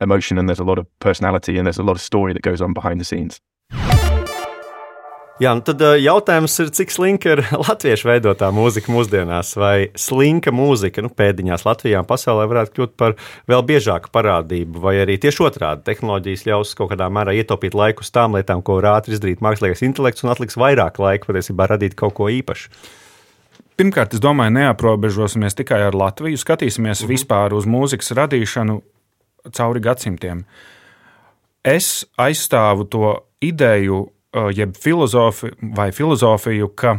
Emotion 0.01 0.39
and 0.39 0.49
there's 0.49 0.61
a 0.61 0.65
lot 0.65 0.79
of 0.79 0.87
personality 1.01 1.59
and 1.59 1.67
there's 1.67 1.79
a 1.79 1.83
lot 1.83 1.97
of 1.97 2.01
story 2.01 2.33
that 2.33 2.43
goes 2.43 2.61
on 2.61 2.73
behind 2.73 3.01
the 3.01 3.05
scenes. 3.05 3.41
Jā, 5.39 5.53
nu 5.55 5.63
tad 5.63 5.79
uh, 5.87 5.93
jautājums 5.95 6.57
ir, 6.65 6.71
cik 6.75 6.91
slinka 6.91 7.37
ir 7.37 7.41
latviešu 7.69 8.09
veidotā 8.09 8.49
mūzika 8.51 8.91
mūsdienās, 8.91 9.53
vai 9.55 9.87
slinka 9.95 10.51
mūzika 10.51 11.05
nu, 11.05 11.13
pēdiņās 11.15 11.63
Latvijā 11.63 12.01
un 12.03 12.09
pasaulē 12.09 12.49
varētu 12.51 12.75
kļūt 12.75 12.97
par 12.99 13.15
vēl 13.47 13.63
biežāku 13.69 14.11
parādību, 14.11 14.83
vai 14.83 14.97
arī 15.05 15.15
tieši 15.23 15.45
otrādi 15.47 15.87
tehnoloģijas 15.87 16.43
ļaus 16.49 16.75
kaut 16.81 16.91
kādā 16.91 17.07
mērā 17.15 17.37
ietaupīt 17.39 17.79
laiku 17.79 18.03
uz 18.03 18.11
tām 18.11 18.35
lietām, 18.35 18.65
ko 18.67 18.81
var 18.81 18.97
ātri 18.97 19.15
izdarīt 19.15 19.45
mākslīgais 19.47 19.85
intelekts 19.87 20.27
un 20.27 20.35
atliks 20.35 20.59
vairāk 20.59 20.99
laika 20.99 21.31
patiesībā 21.31 21.71
radīt 21.71 21.95
kaut 21.95 22.19
ko 22.19 22.27
īpašu. 22.35 22.75
Pirmkārt, 23.79 24.19
es 24.19 24.25
domāju, 24.25 24.57
neaprobežosimies 24.59 25.55
tikai 25.55 25.85
ar 25.87 25.95
Latviju, 25.95 26.35
skatīsimies 26.35 26.99
mm 26.99 27.05
-hmm. 27.07 27.15
vispār 27.15 27.55
uz 27.55 27.63
mūzikas 27.63 28.11
radīšanu 28.11 28.81
cauri 29.55 29.81
gadsimtiem. 29.81 30.43
Es 31.63 32.07
aizstāvu 32.19 32.91
to 32.91 33.19
ideju, 33.39 34.09
jeb 34.33 34.77
filozofi, 34.77 35.53
vai 35.61 35.91
filozofiju, 35.93 36.69
ka 36.77 36.99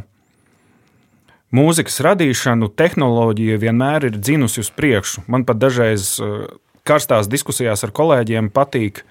mūzikas 1.56 2.00
radīšanu 2.06 2.70
tehnoloģija 2.78 3.60
vienmēr 3.62 4.10
ir 4.10 4.18
dzinusi 4.18 4.64
uz 4.64 4.72
priekšu. 4.74 5.26
Man 5.28 5.46
pat 5.46 5.62
dažreiz 5.62 6.16
karstās 6.88 7.30
diskusijās 7.30 7.84
ar 7.86 7.94
kolēģiem 7.96 8.50
patīk 8.54 9.04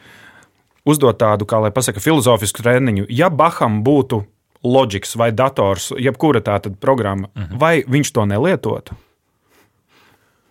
uzdot 0.89 1.19
tādu, 1.21 1.47
kā 1.49 1.61
lai 1.63 1.71
pasaka, 1.75 2.03
filozofisku 2.03 2.65
treniņu. 2.65 3.07
Ja 3.13 3.29
Baham 3.31 3.83
būtu 3.87 4.23
loģiks 4.67 5.15
vai 5.19 5.31
dators, 5.31 5.93
jebkura 5.95 6.41
tāda 6.43 6.73
programma, 6.75 7.29
uh 7.35 7.43
-huh. 7.43 7.59
vai 7.61 7.85
viņš 7.87 8.13
to 8.13 8.25
nelietotu? 8.27 8.97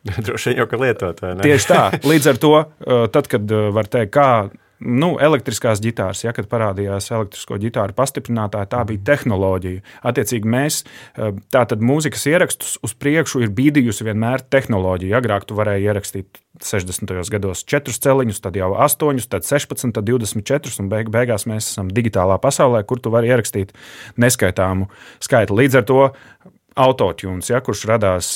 Droši 0.26 0.50
vien 0.50 0.58
jau 0.58 0.68
ka 0.68 0.78
lietot. 0.78 1.20
Tieši 1.42 1.68
tā. 1.68 1.84
Līdz 2.12 2.30
ar 2.30 2.38
to, 2.38 2.54
tad, 3.12 3.28
kad 3.28 3.52
var 3.74 3.88
teikt, 3.88 4.14
kā 4.14 4.50
nu, 4.80 5.14
elektriskās 5.24 5.82
ģitāras, 5.84 6.24
ja, 6.26 6.34
kad 6.36 6.50
parādījās 6.52 7.10
elektrisko 7.12 7.58
ģitāru 7.62 7.96
pastiprinātāji, 7.98 8.70
tā 8.74 8.84
bija 8.90 9.04
tehnoloģija. 9.12 9.84
Attiecīgi, 10.08 10.52
mēs 10.54 10.82
tātad 11.54 11.84
mūzikas 11.86 12.28
ierakstus 12.30 12.78
uz 12.86 12.94
priekšu 12.98 13.42
ir 13.46 13.54
bīdījusi 13.58 14.08
vienmēr 14.08 14.46
tehnoloģija. 14.54 15.18
Agrāk 15.22 15.48
tu 15.50 15.58
varēji 15.58 15.90
ierakstīt 15.90 16.42
60. 16.64 17.14
gados 17.34 17.64
4 17.70 17.98
celiņus, 18.06 18.42
tad 18.44 18.58
jau 18.58 18.72
8, 18.78 19.26
tad 19.30 19.46
16, 19.48 19.94
tad 19.98 20.10
24, 20.10 20.78
un 20.82 20.90
beig 20.94 21.12
beigās 21.14 21.48
mēs 21.50 21.72
esam 21.74 21.92
digitālā 21.94 22.40
pasaulē, 22.42 22.84
kur 22.88 23.02
tu 23.02 23.14
vari 23.14 23.32
ierakstīt 23.34 23.76
neskaitāmu 24.22 24.90
skaitu. 25.24 25.58
Līdz 25.58 25.82
ar 25.82 25.88
to 25.90 26.02
autotune, 26.78 27.42
ja, 27.50 27.62
kurš 27.66 27.86
radās 27.90 28.36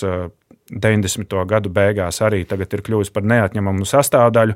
90. 0.71 1.35
gadu 1.49 1.71
beigās, 1.73 2.21
arī 2.23 2.43
tagad 2.47 2.73
ir 2.73 2.83
kļuvis 2.85 3.11
par 3.13 3.25
neatņemamu 3.27 3.87
sastāvdaļu. 3.87 4.55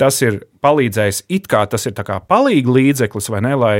Tas 0.00 0.18
ir 0.26 0.42
palīdzējis, 0.64 1.24
it 1.32 1.48
kā 1.50 1.64
tas 1.70 1.86
ir 1.86 1.94
palīdzības 1.94 2.76
līdzeklis, 2.76 3.30
vai 3.32 3.40
ne? 3.46 3.54
Lai 3.58 3.78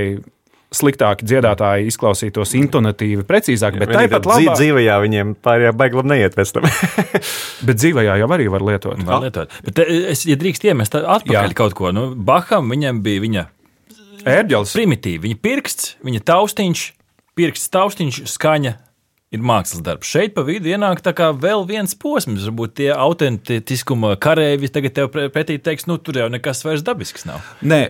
sliktāki 0.74 1.26
dziedātāji 1.28 1.88
izklausītos 1.90 2.54
intonatīvi, 2.58 3.24
precīzāk, 3.28 3.78
bet 3.80 3.92
tāpat 3.94 4.26
labā... 4.28 4.56
dzīvajā 4.58 4.96
viņiem 5.04 5.34
pārējā 5.44 5.72
baiglam 5.78 6.08
neiet 6.10 6.34
pēc 6.34 6.54
tam. 6.56 6.66
bet 7.68 7.80
dzīvajā 7.80 8.18
jau 8.22 8.30
arī 8.36 8.48
var 8.52 8.64
lietot. 8.66 9.04
Var 9.06 9.22
lietot. 9.26 9.54
Bet 9.68 9.82
es, 9.84 10.24
ja 10.28 10.38
drīkst 10.40 10.66
iemest 10.66 10.96
atpakaļ 10.98 11.52
Jā. 11.52 11.58
kaut 11.58 11.76
ko, 11.78 11.92
nu, 11.94 12.08
Baham 12.14 12.72
viņam 12.74 13.02
bija 13.04 13.24
viņa 13.24 13.46
ērģelis. 14.34 14.74
Primitīvi, 14.76 15.22
viņa 15.28 15.40
pirksts, 15.44 15.94
viņa 16.04 16.24
taustiņš, 16.32 16.84
pirksts 17.38 17.72
taustiņš, 17.74 18.22
skaņa, 18.34 18.74
ir 19.34 19.42
mākslas 19.44 19.82
darbs. 19.84 20.08
Šeit 20.10 20.34
pa 20.36 20.44
vidu 20.46 20.70
ienāk 20.70 21.02
vēl 21.42 21.66
viens 21.68 21.94
posms. 21.98 22.46
Varbūt 22.48 22.76
tie 22.80 22.88
autentiskuma 22.94 24.14
kareivi 24.20 24.70
tagad 24.72 24.96
tev 24.96 25.10
pretī 25.34 25.58
teiks, 25.58 25.88
nu 25.90 25.98
tur 25.98 26.18
jau 26.22 26.28
nekas 26.32 26.64
vairs 26.64 26.84
dabisks 26.86 27.26
nav. 27.28 27.44
Nē, 27.62 27.80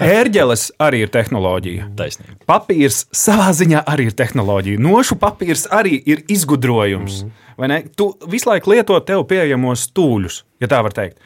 ērģeles 0.00 0.68
arī 0.82 1.04
ir 1.06 1.12
tehnoloģija. 1.12 1.90
Taisnība. 1.98 2.38
Papīrs 2.48 3.04
savā 3.14 3.50
ziņā 3.56 3.84
arī 3.88 4.10
ir 4.10 4.18
tehnoloģija. 4.18 4.82
Nošu 4.82 5.18
papīrs 5.22 5.66
arī 5.72 5.98
ir 6.06 6.24
izgudrojums. 6.32 7.22
Mm. 7.26 7.38
Tu 7.96 8.08
visu 8.32 8.48
laiku 8.48 8.72
lieto 8.72 8.96
tev 9.06 9.26
pieejamos 9.28 9.86
stūļus, 9.90 10.42
ja 10.62 10.70
tā 10.72 10.80
var 10.82 10.94
teikt. 10.96 11.18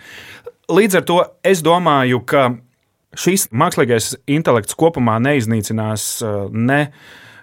Līdz 0.72 0.98
ar 0.98 1.04
to 1.06 1.20
es 1.46 1.62
domāju, 1.62 2.24
ka 2.26 2.48
šis 3.16 3.46
mākslīgais 3.54 4.16
intelekts 4.28 4.76
kopumā 4.78 5.20
neiznīcinās 5.22 6.08
uh, 6.24 6.48
ne 6.50 6.80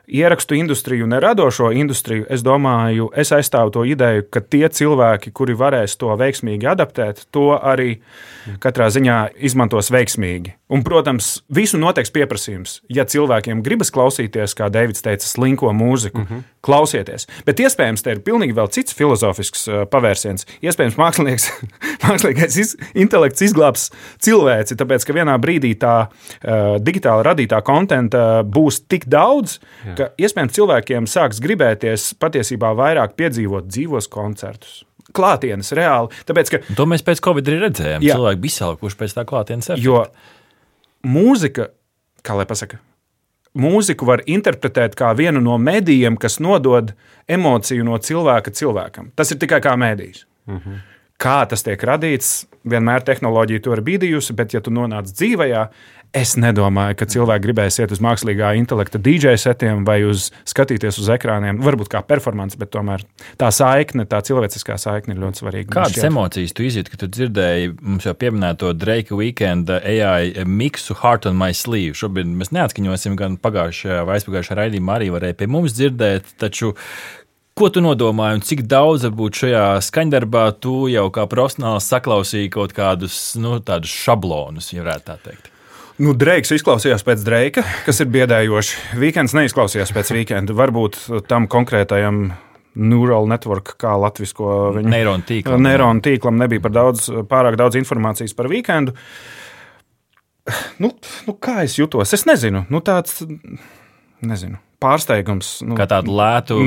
ierakstu 0.08 0.56
industriju 0.56 1.06
un 1.06 1.14
radošo 1.14 1.72
industriju, 1.72 2.26
es 2.30 2.44
domāju, 2.44 3.10
es 3.16 3.32
aizstāvu 3.32 3.72
to 3.72 3.86
ideju, 3.88 4.26
ka 4.32 4.42
tie 4.42 4.68
cilvēki, 4.68 5.32
kuri 5.32 5.56
varēs 5.56 5.96
to 6.00 6.12
veiksmīgi 6.20 6.68
adaptēt, 6.68 7.28
to 7.32 7.54
arī 7.56 8.02
katrā 8.64 8.90
ziņā 8.92 9.20
izmantos 9.40 9.92
veiksmīgi. 9.94 10.58
Un, 10.74 10.82
protams, 10.84 11.44
visu 11.54 11.78
noteiks 11.78 12.12
pieprasījums. 12.12 12.80
Ja 12.92 13.06
cilvēkiem 13.06 13.62
gribas 13.64 13.92
klausīties, 13.94 14.56
kā 14.58 14.72
Deivids 14.74 15.06
teica, 15.06 15.28
slinko 15.28 15.70
mūziku, 15.70 16.24
mm 16.24 16.26
-hmm. 16.26 16.44
klausieties. 16.66 17.28
Bet 17.46 17.60
iespējams, 17.60 18.04
te 18.04 18.12
ir 18.12 18.24
pilnīgi 18.26 18.56
vēl 18.58 18.72
cits 18.74 18.96
filozofisks 18.98 19.68
pavērsiens. 19.92 20.48
Iespējams, 20.62 20.98
mākslinieks, 20.98 21.52
mākslīgais 22.08 22.58
iz, 22.60 22.76
intelekts 22.96 23.42
izglābs 23.42 23.92
cilvēci, 24.20 24.76
tāpēc 24.76 25.06
ka 25.06 25.14
vienā 25.14 25.38
brīdī 25.38 25.76
tā 25.78 26.08
uh, 26.08 26.82
digitāli 26.82 27.24
radītā 27.24 27.62
kontenta 27.62 28.44
būs 28.44 28.82
tik 28.88 29.06
daudz, 29.06 29.60
Jā. 29.86 29.93
Ka 29.98 30.10
iespējams 30.18 30.56
cilvēkiem 30.58 31.10
sāks 31.10 31.42
gribēties 31.44 32.14
patiesībā 32.22 32.74
vairāk 32.78 33.16
piedzīvot 33.20 33.70
dzīvos 33.70 34.10
koncertus 34.14 34.84
klātienes 35.14 35.74
reāli. 35.78 36.24
Tāpēc, 36.28 36.50
ka, 36.50 36.62
to 36.78 36.88
mēs 36.90 37.04
pēc 37.06 37.22
Covid 37.24 37.50
arī 37.50 37.60
redzējām. 37.68 38.06
Jā. 38.06 38.18
Cilvēki 38.18 38.42
bija 38.44 38.56
izsalkuši 38.56 39.00
pēc 39.02 39.16
tā 39.18 39.26
klātienes. 39.30 39.70
Jo 39.82 40.06
mūzika, 41.06 41.68
kā 42.26 42.38
lai 42.38 42.48
pasaka, 42.50 42.80
mūziku 43.60 44.08
var 44.10 44.24
interpretēt 44.30 44.98
kā 45.00 45.12
vienu 45.18 45.44
no 45.44 45.60
medijiem, 45.62 46.18
kas 46.18 46.40
nodod 46.44 46.96
emociju 47.30 47.86
no 47.88 48.00
cilvēka 48.00 48.54
cilvēkam. 48.56 49.12
Tas 49.16 49.32
ir 49.32 49.42
tikai 49.44 49.62
kā 49.64 49.76
mēdījis. 49.80 50.26
Mm 50.50 50.58
-hmm. 50.58 50.82
Kā 51.24 51.46
tas 51.48 51.64
tiek 51.64 51.84
radīts, 51.84 52.46
vienmēr 52.68 53.04
tehnoloģija 53.04 53.62
to 53.64 53.74
ir 53.74 53.82
bīdījusi, 53.82 54.34
bet, 54.34 54.54
ja 54.54 54.62
tu 54.62 54.72
nonāc 54.72 55.12
dzīvajā, 55.14 55.68
es 56.14 56.36
nedomāju, 56.38 56.96
ka 57.00 57.08
cilvēki 57.10 57.44
gribēs 57.48 57.80
iet 57.82 57.94
uz 57.94 58.02
mākslīgā 58.04 58.54
intelekta 58.60 59.02
DJ 59.02 59.34
setiem 59.42 59.82
vai 59.88 60.00
uz 60.06 60.28
skatīties 60.50 61.00
uz 61.02 61.10
ekrāniem. 61.16 61.62
Varbūt 61.66 61.90
kā 61.92 62.04
performance, 62.06 62.58
bet 62.60 62.70
tomēr 62.76 63.02
tā 63.42 63.50
saikne, 63.54 64.06
tā 64.10 64.22
cilvēciskā 64.26 64.78
saikne 64.82 65.16
ir 65.16 65.24
ļoti 65.24 65.42
svarīga. 65.42 65.72
Kādas 65.74 66.06
emocijas 66.06 66.54
tu 66.54 66.68
izjūti, 66.68 66.94
kad 66.94 67.04
tu 67.04 67.10
dzirdēji 67.18 67.74
mums 67.82 68.06
jau 68.08 68.14
pieminēto 68.18 68.76
Drake 68.78 69.18
Weekend 69.18 69.74
AI 69.74 70.46
miksu 70.46 70.98
Heart 71.02 71.28
on 71.32 71.40
My 71.40 71.58
Sleeve? 71.58 71.98
Šobrīd 71.98 72.30
mēs 72.30 72.54
neatskaņosim, 72.54 73.18
gan 73.20 73.40
pagājušajā 73.42 74.06
vai 74.06 74.20
aizpagājušajā 74.20 74.62
raidījumā 74.62 75.00
arī 75.00 75.10
varēja 75.18 75.42
pie 75.42 75.50
mums 75.50 75.76
dzirdēt, 75.80 76.38
taču 76.42 76.76
Ko 77.54 77.68
tu 77.70 77.84
nodomāji 77.86 78.40
un 78.40 78.42
cik 78.42 78.64
daudz 78.66 79.04
varbūt 79.06 79.44
šajā 79.44 79.66
skaņdarbā 79.86 80.48
tu 80.58 80.88
jau 80.90 81.06
kā 81.14 81.28
profesionāls 81.30 81.86
saklausīji 81.86 82.50
kaut 82.58 82.74
kādus 82.74 83.36
nu, 83.38 83.60
šablonus, 83.62 84.74
ja 84.74 84.82
varētu 84.82 85.12
tā 85.12 85.20
teikt? 85.28 85.53
Nu, 86.02 86.16
Dreiks 86.18 86.50
izklausījās 86.56 87.04
pēc 87.06 87.22
Dreika, 87.22 87.62
kas 87.86 88.02
ir 88.02 88.10
biedējoši. 88.14 88.98
Weekends 88.98 89.36
neizklausījās 89.38 89.92
pēc 89.94 90.10
Weekenda. 90.16 90.56
Varbūt 90.58 90.98
tam 91.30 91.46
konkrētajam 91.52 92.32
neural 92.74 93.30
network, 93.30 93.76
kā 93.82 93.94
latviešu 94.02 94.48
viņu 94.80 94.90
Neironu 94.90 95.28
tīklam. 95.28 95.62
Neironu 95.62 96.02
tīklam 96.02 96.42
nebija 96.42 96.64
par 96.64 96.74
daudz, 96.74 97.06
pārāk 97.30 97.60
daudz 97.62 97.78
informācijas 97.78 98.34
par 98.38 98.50
Weekendu. 98.50 98.96
Nu, 100.82 100.90
nu, 101.28 101.38
kā 101.38 101.62
es 101.68 101.78
jutos? 101.78 102.16
Es 102.18 102.26
nezinu. 102.28 102.66
Nu, 102.74 102.82
tāds, 102.84 103.22
nezinu. 104.28 104.60
Pārsteigums. 104.84 105.50
Nu, 105.64 105.78
Kā 105.80 105.86
tādu 105.88 106.12
lētu 106.18 106.58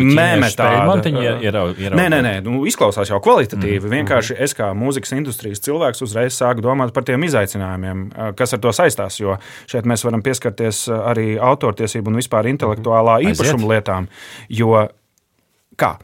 mantiņu 0.89 1.25
ieraudzīt. 1.45 1.93
Nē, 1.93 2.07
nē, 2.13 2.21
nē, 2.25 2.33
nu, 2.47 2.63
izklausās 2.69 3.11
jau 3.13 3.19
kvalitatīvi. 3.25 3.83
Mm. 3.83 3.93
Vienkārši 3.93 4.39
es 4.47 4.57
kā 4.57 4.71
mūzikas 4.77 5.13
industrijas 5.19 5.61
cilvēks 5.67 6.01
uzreiz 6.07 6.39
sāku 6.39 6.65
domāt 6.65 6.95
par 6.97 7.05
tiem 7.09 7.27
izaicinājumiem, 7.29 8.07
kas 8.39 8.57
ar 8.57 8.63
to 8.65 8.73
saistās. 8.77 9.21
Jo 9.21 9.37
šeit 9.69 9.89
mēs 9.89 10.07
varam 10.07 10.25
pieskarties 10.25 10.87
arī 10.97 11.35
autortiesību 11.37 12.13
un 12.13 12.21
vispār 12.23 12.49
intelektuālā 12.55 13.19
Aiziet. 13.21 13.37
īpašuma 13.37 13.73
lietām. 13.75 14.09
Jo 14.49 14.87
kā? 15.77 15.97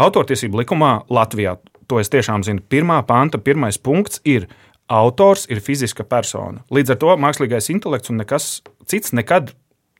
Autortiesību 0.00 0.62
likumā 0.62 0.94
Latvijā, 1.12 1.58
to 1.90 1.98
es 2.00 2.12
tiešām 2.12 2.46
zinu, 2.46 2.62
pirmā 2.70 3.02
panta, 3.06 3.42
pirmais 3.42 3.78
punkts 3.78 4.22
ir. 4.24 4.48
Autors 4.90 5.44
ir 5.46 5.60
fiziska 5.62 6.02
persona. 6.02 6.64
Līdz 6.74 6.96
ar 6.96 6.96
to 6.98 7.12
mākslīgais 7.22 7.68
intelekts 7.70 8.10
un 8.10 8.18
nekas 8.18 8.56
cits 8.90 9.12
nekad 9.14 9.52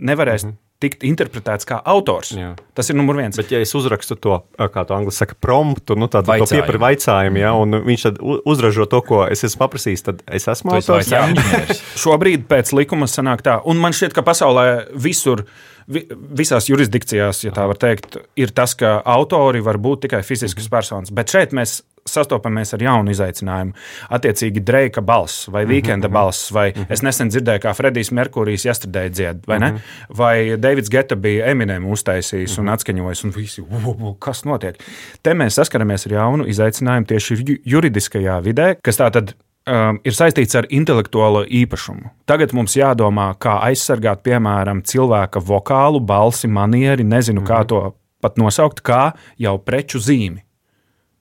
nevarēs 0.03 0.45
mm 0.45 0.51
-hmm. 0.51 0.70
Tikt 0.81 1.05
interpretēts 1.05 1.69
kā 1.69 1.79
autors. 1.93 2.33
Jā. 2.37 2.55
Tas 2.77 2.89
ir 2.91 2.97
numurs 2.97 3.21
viens. 3.21 3.39
Bet, 3.41 3.53
ja 3.53 3.61
es 3.63 3.73
uzrakstu 3.77 4.17
to, 4.17 4.41
kā 4.57 4.85
to 4.89 4.97
angļuiski 4.97 5.25
saka, 5.25 5.37
promptu, 5.43 5.97
nu, 6.01 6.09
tādu 6.13 6.33
pieprasījumu, 6.33 6.81
vaicājumu, 6.85 7.43
ja, 7.43 7.53
un 7.59 7.81
viņš 7.87 8.07
tad 8.09 8.21
uzražo 8.23 8.89
to, 8.91 9.03
ko 9.07 9.23
es 9.29 9.45
esmu 9.47 9.65
paprasījis, 9.65 10.07
tad 10.09 10.23
es 10.27 10.49
esmu 10.51 10.77
autors. 10.79 11.11
inženieris. 11.11 11.83
Šobrīd 12.05 12.49
pēc 12.51 12.73
likuma 12.77 13.11
sanāk 13.11 13.45
tā, 13.47 13.59
un 13.69 13.83
man 13.83 13.97
šķiet, 13.97 14.17
ka 14.17 14.25
pasaulē 14.25 14.67
visur, 14.97 15.45
vi, 15.45 15.80
visās 15.91 16.69
jurisdikcijās, 16.71 17.45
ja 17.45 17.53
tā 17.57 17.67
var 17.71 17.79
teikt, 17.81 18.17
ir 18.39 18.53
tas, 18.55 18.75
ka 18.79 19.01
autori 19.05 19.63
var 19.65 19.79
būt 19.83 20.07
tikai 20.07 20.23
fiziskas 20.27 20.69
personas. 20.71 21.11
Bet 21.15 21.33
šeit 21.35 21.53
mēs 21.57 21.81
sastopamies 22.11 22.73
ar 22.75 22.81
jaunu 22.83 23.13
izaicinājumu. 23.13 23.75
Attiecīgi, 24.17 24.63
Dreika 24.65 25.03
balss 25.05 25.49
vai 25.53 25.67
Weekenda 25.69 26.09
balss, 26.11 26.47
vai 26.55 26.71
es 26.89 27.03
nesen 27.05 27.29
dzirdēju, 27.31 27.61
kā 27.67 27.75
Fredijs 27.77 28.11
Merkurijs 28.17 28.65
yesterday 28.67 29.11
dzied, 29.13 29.43
vai 29.47 29.59
ne? 29.61 29.69
Vai 30.17 30.57
Davids 30.57 30.89
Geta 30.91 31.15
bija 31.21 31.51
Eminem 31.53 31.85
uztaisījis 31.93 32.57
un 32.63 32.73
atskaņojis, 32.73 33.25
un 33.29 33.31
visi, 33.37 33.61
"U, 33.61 33.83
u, 33.93 33.97
u, 34.11 34.15
kas 34.15 34.45
notiek? 34.49 34.81
Te 35.23 35.35
mēs 35.37 35.61
saskaramies 35.61 36.07
ar 36.09 36.13
jaunu 36.13 36.49
izaicinājumu 36.49 37.07
tieši 37.13 37.37
ju- 37.45 37.61
juridiskajā 37.77 38.41
vidē, 38.43 38.77
kas 38.83 38.97
tā 38.97 39.11
tad 39.13 39.35
um, 39.71 40.01
ir 40.05 40.17
saistīts 40.17 40.59
ar 40.59 40.69
intelektuālo 40.73 41.45
īpašumu. 41.47 42.11
Tagad 42.29 42.53
mums 42.57 42.75
jādomā, 42.79 43.31
kā 43.41 43.57
aizsargāt, 43.69 44.25
piemēram, 44.27 44.83
cilvēka 44.87 45.43
vokālu, 45.47 46.03
balsi, 46.03 46.51
manieri, 46.51 47.07
nezinu, 47.07 47.45
kā 47.47 47.63
to 47.71 47.83
pat 48.21 48.39
nosaukt, 48.41 48.83
kā 48.85 49.11
jau 49.41 49.57
preču 49.65 50.03
zīmi. 50.03 50.43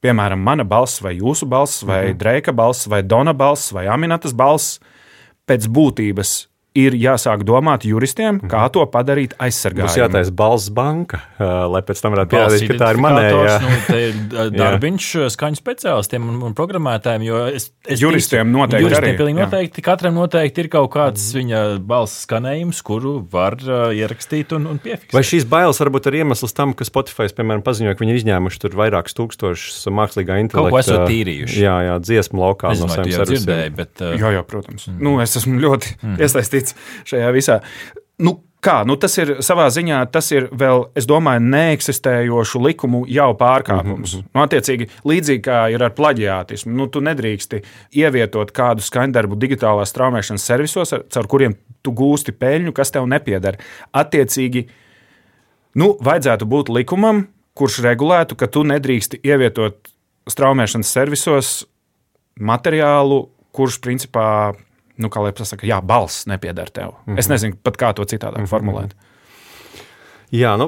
Piemēram, 0.04 0.40
mana 0.40 0.64
balss, 0.64 1.02
vai 1.04 1.18
jūsu 1.18 1.48
balss, 1.50 1.84
vai 1.84 2.14
Dreika 2.16 2.54
balss, 2.56 2.88
vai 2.88 3.02
Dona 3.04 3.34
balss, 3.36 3.74
vai 3.76 3.86
Aminatas 3.92 4.36
balss, 4.36 4.80
pēc 5.50 5.68
būtības 5.68 6.36
ir 6.80 6.98
jāsāk 7.00 7.44
domāt 7.48 7.86
juristiem, 7.88 8.42
kā 8.50 8.66
to 8.74 8.86
padarīt 8.92 9.36
Būs 9.36 9.48
aizsargājumu. 9.48 9.96
jātaisa 10.04 10.34
balss 10.36 10.72
banka, 10.74 11.22
lai 11.40 11.82
pēc 11.86 12.04
tam 12.04 12.16
varētu 12.16 12.36
pierādīt, 12.36 12.66
ka 12.72 12.80
tā 12.82 12.92
ir 12.96 13.02
manējā. 13.04 13.58
Nu, 13.64 14.48
darbiņš 14.62 15.10
skaņu 15.36 15.60
speciālistiem 15.60 16.30
un, 16.32 16.40
un 16.50 16.58
programmētājiem. 16.58 17.26
jo 17.28 17.42
Es, 17.50 17.70
es 17.88 18.02
Juristiem 18.04 18.52
noteikti 18.54 18.86
juristiem 18.86 19.16
arī, 19.16 19.36
noteikti. 19.38 19.84
Katram 19.86 20.16
noteikti 20.18 20.66
ir 20.66 20.70
kaut 20.72 20.92
kāds 20.94 21.24
viņa 21.36 21.64
balss 21.90 22.26
skanējums, 22.26 22.82
kuru 22.86 23.16
var 23.32 23.58
uh, 23.64 23.90
ierakstīt 23.96 24.54
un, 24.58 24.68
un 24.70 24.82
piefiksēt. 24.82 25.16
Vai 25.16 25.24
šīs 25.26 25.48
bailes 25.50 25.80
varbūt 25.82 26.10
ir 26.12 26.20
iemesls 26.22 26.56
tam, 26.58 26.76
ka 26.78 26.88
Spotify, 26.88 27.30
piemēram, 27.36 27.64
paziņoja, 27.66 27.98
ka 27.98 28.06
viņi 28.06 28.16
ir 28.16 28.22
izņēmuši 28.22 28.64
tur 28.64 28.78
vairākus 28.80 29.18
tūkstošus 29.18 29.90
mākslīgā 29.96 30.40
intelekta? 30.44 30.76
ko 30.76 30.82
esot 30.84 31.06
tīrījuši. 31.10 31.64
Jā, 31.64 31.76
jā, 31.88 31.98
dziesmu 32.06 32.44
laukā 32.44 32.74
Es 32.76 32.84
no 32.84 32.92
saviem 32.92 33.26
dzirdēji, 33.26 33.76
bet 33.80 34.04
uh, 34.06 34.16
Jā, 34.20 34.34
jā, 34.36 34.44
protams. 34.48 34.88
Mm. 34.90 35.00
Nu, 35.06 35.16
es 35.24 35.36
esmu 35.40 35.60
ļoti 35.62 35.96
mm. 35.98 36.18
iesaistīts 36.24 36.69
šajā 37.10 37.32
visā. 37.36 37.60
Nu, 38.20 38.40
kā, 38.64 38.82
nu, 38.88 38.96
tas 39.00 39.16
ir 39.20 39.38
savā 39.46 39.70
ziņā, 39.74 40.02
tas 40.12 40.32
ir 40.34 40.50
vēl, 40.52 40.90
es 41.00 41.08
domāju, 41.10 41.44
neeksistējošu 41.54 42.62
likumu 42.64 43.04
jau 43.08 43.30
pārkāpums. 43.40 44.16
Mm 44.16 44.20
-hmm. 44.20 44.28
nu, 44.34 44.44
attiecīgi, 44.44 44.90
līdzīgi 45.08 45.44
kā 45.46 45.62
ir 45.74 45.84
ar 45.84 45.96
plaģiātismu, 45.96 46.74
nu, 46.76 46.88
tu 46.88 47.02
nedrīksti 47.06 47.64
ievietot 47.96 48.52
kādu 48.52 48.84
skaņdarbu 48.84 49.40
digitālās 49.40 49.96
traumēšanas 49.96 50.46
servisos, 50.46 50.94
ar- 50.94 51.06
caur 51.10 51.28
kuriem 51.28 51.56
tu 51.82 51.92
gūsti 51.92 52.32
peļņu, 52.32 52.74
kas 52.74 52.92
tev 52.92 53.08
nepieder. 53.08 53.58
Attiecīgi, 53.94 54.68
nu, 55.76 55.98
vajadzētu 56.02 56.46
būt 56.46 56.70
likumam, 56.70 57.28
kurš 57.54 57.80
regulētu, 57.84 58.36
ka 58.36 58.48
tu 58.48 58.64
nedrīksti 58.64 59.20
ievietot 59.24 59.88
straumēšanas 60.30 60.92
servisos 60.92 61.66
materiālu, 62.40 63.30
kurš 63.52 63.80
principā, 63.84 64.54
nu, 65.00 65.10
kā 65.12 65.24
lai 65.24 65.32
pasakā, 65.36 65.68
jā, 65.70 65.80
balss 65.86 66.28
nepieder 66.30 66.70
tev. 66.70 66.94
Mm 67.06 67.14
-hmm. 67.14 67.20
Es 67.20 67.30
nezinu 67.30 67.56
pat, 67.64 67.78
kā 67.78 67.94
to 67.94 68.04
citādāk 68.04 68.38
mm 68.38 68.44
-hmm. 68.44 68.50
formulēt. 68.50 68.92
Jā, 70.30 70.52
nu, 70.62 70.68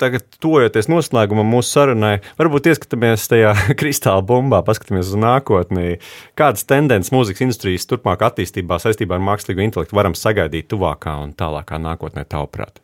tagad, 0.00 0.24
tojoties 0.40 0.86
noslēgumam 0.88 1.50
mūsu 1.52 1.74
sarunai, 1.76 2.22
varbūt 2.38 2.70
ieskatāmies 2.70 3.26
tajā 3.28 3.52
kristāla 3.80 4.22
bumbā, 4.24 4.62
paskatāmies 4.64 5.10
uz 5.12 5.18
nākotni. 5.20 5.98
Kādas 6.38 6.64
tendences 6.64 7.12
mūzikas 7.12 7.44
industrijas 7.44 7.86
turpmāk 7.86 8.24
attīstībā 8.24 8.78
saistībā 8.80 9.14
ar 9.14 9.20
mākslīgo 9.20 9.60
intelektu 9.60 9.96
varam 9.96 10.16
sagaidīt 10.16 10.70
tuvākā 10.72 11.18
un 11.22 11.34
tālākā 11.36 11.76
nākotnē, 11.76 12.24
tavuprāt? 12.24 12.80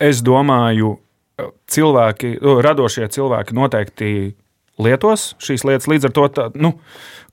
Es 0.00 0.22
domāju, 0.26 0.96
cilvēki, 1.70 2.34
nu, 2.42 2.56
radošie 2.64 3.08
cilvēki 3.14 3.54
noteikti 3.54 4.10
lietos 4.82 5.32
šīs 5.42 5.64
lietas. 5.68 5.88
Līdz 5.90 6.08
ar 6.08 6.14
to, 6.16 6.26
tā, 6.36 6.46
nu, 6.60 6.74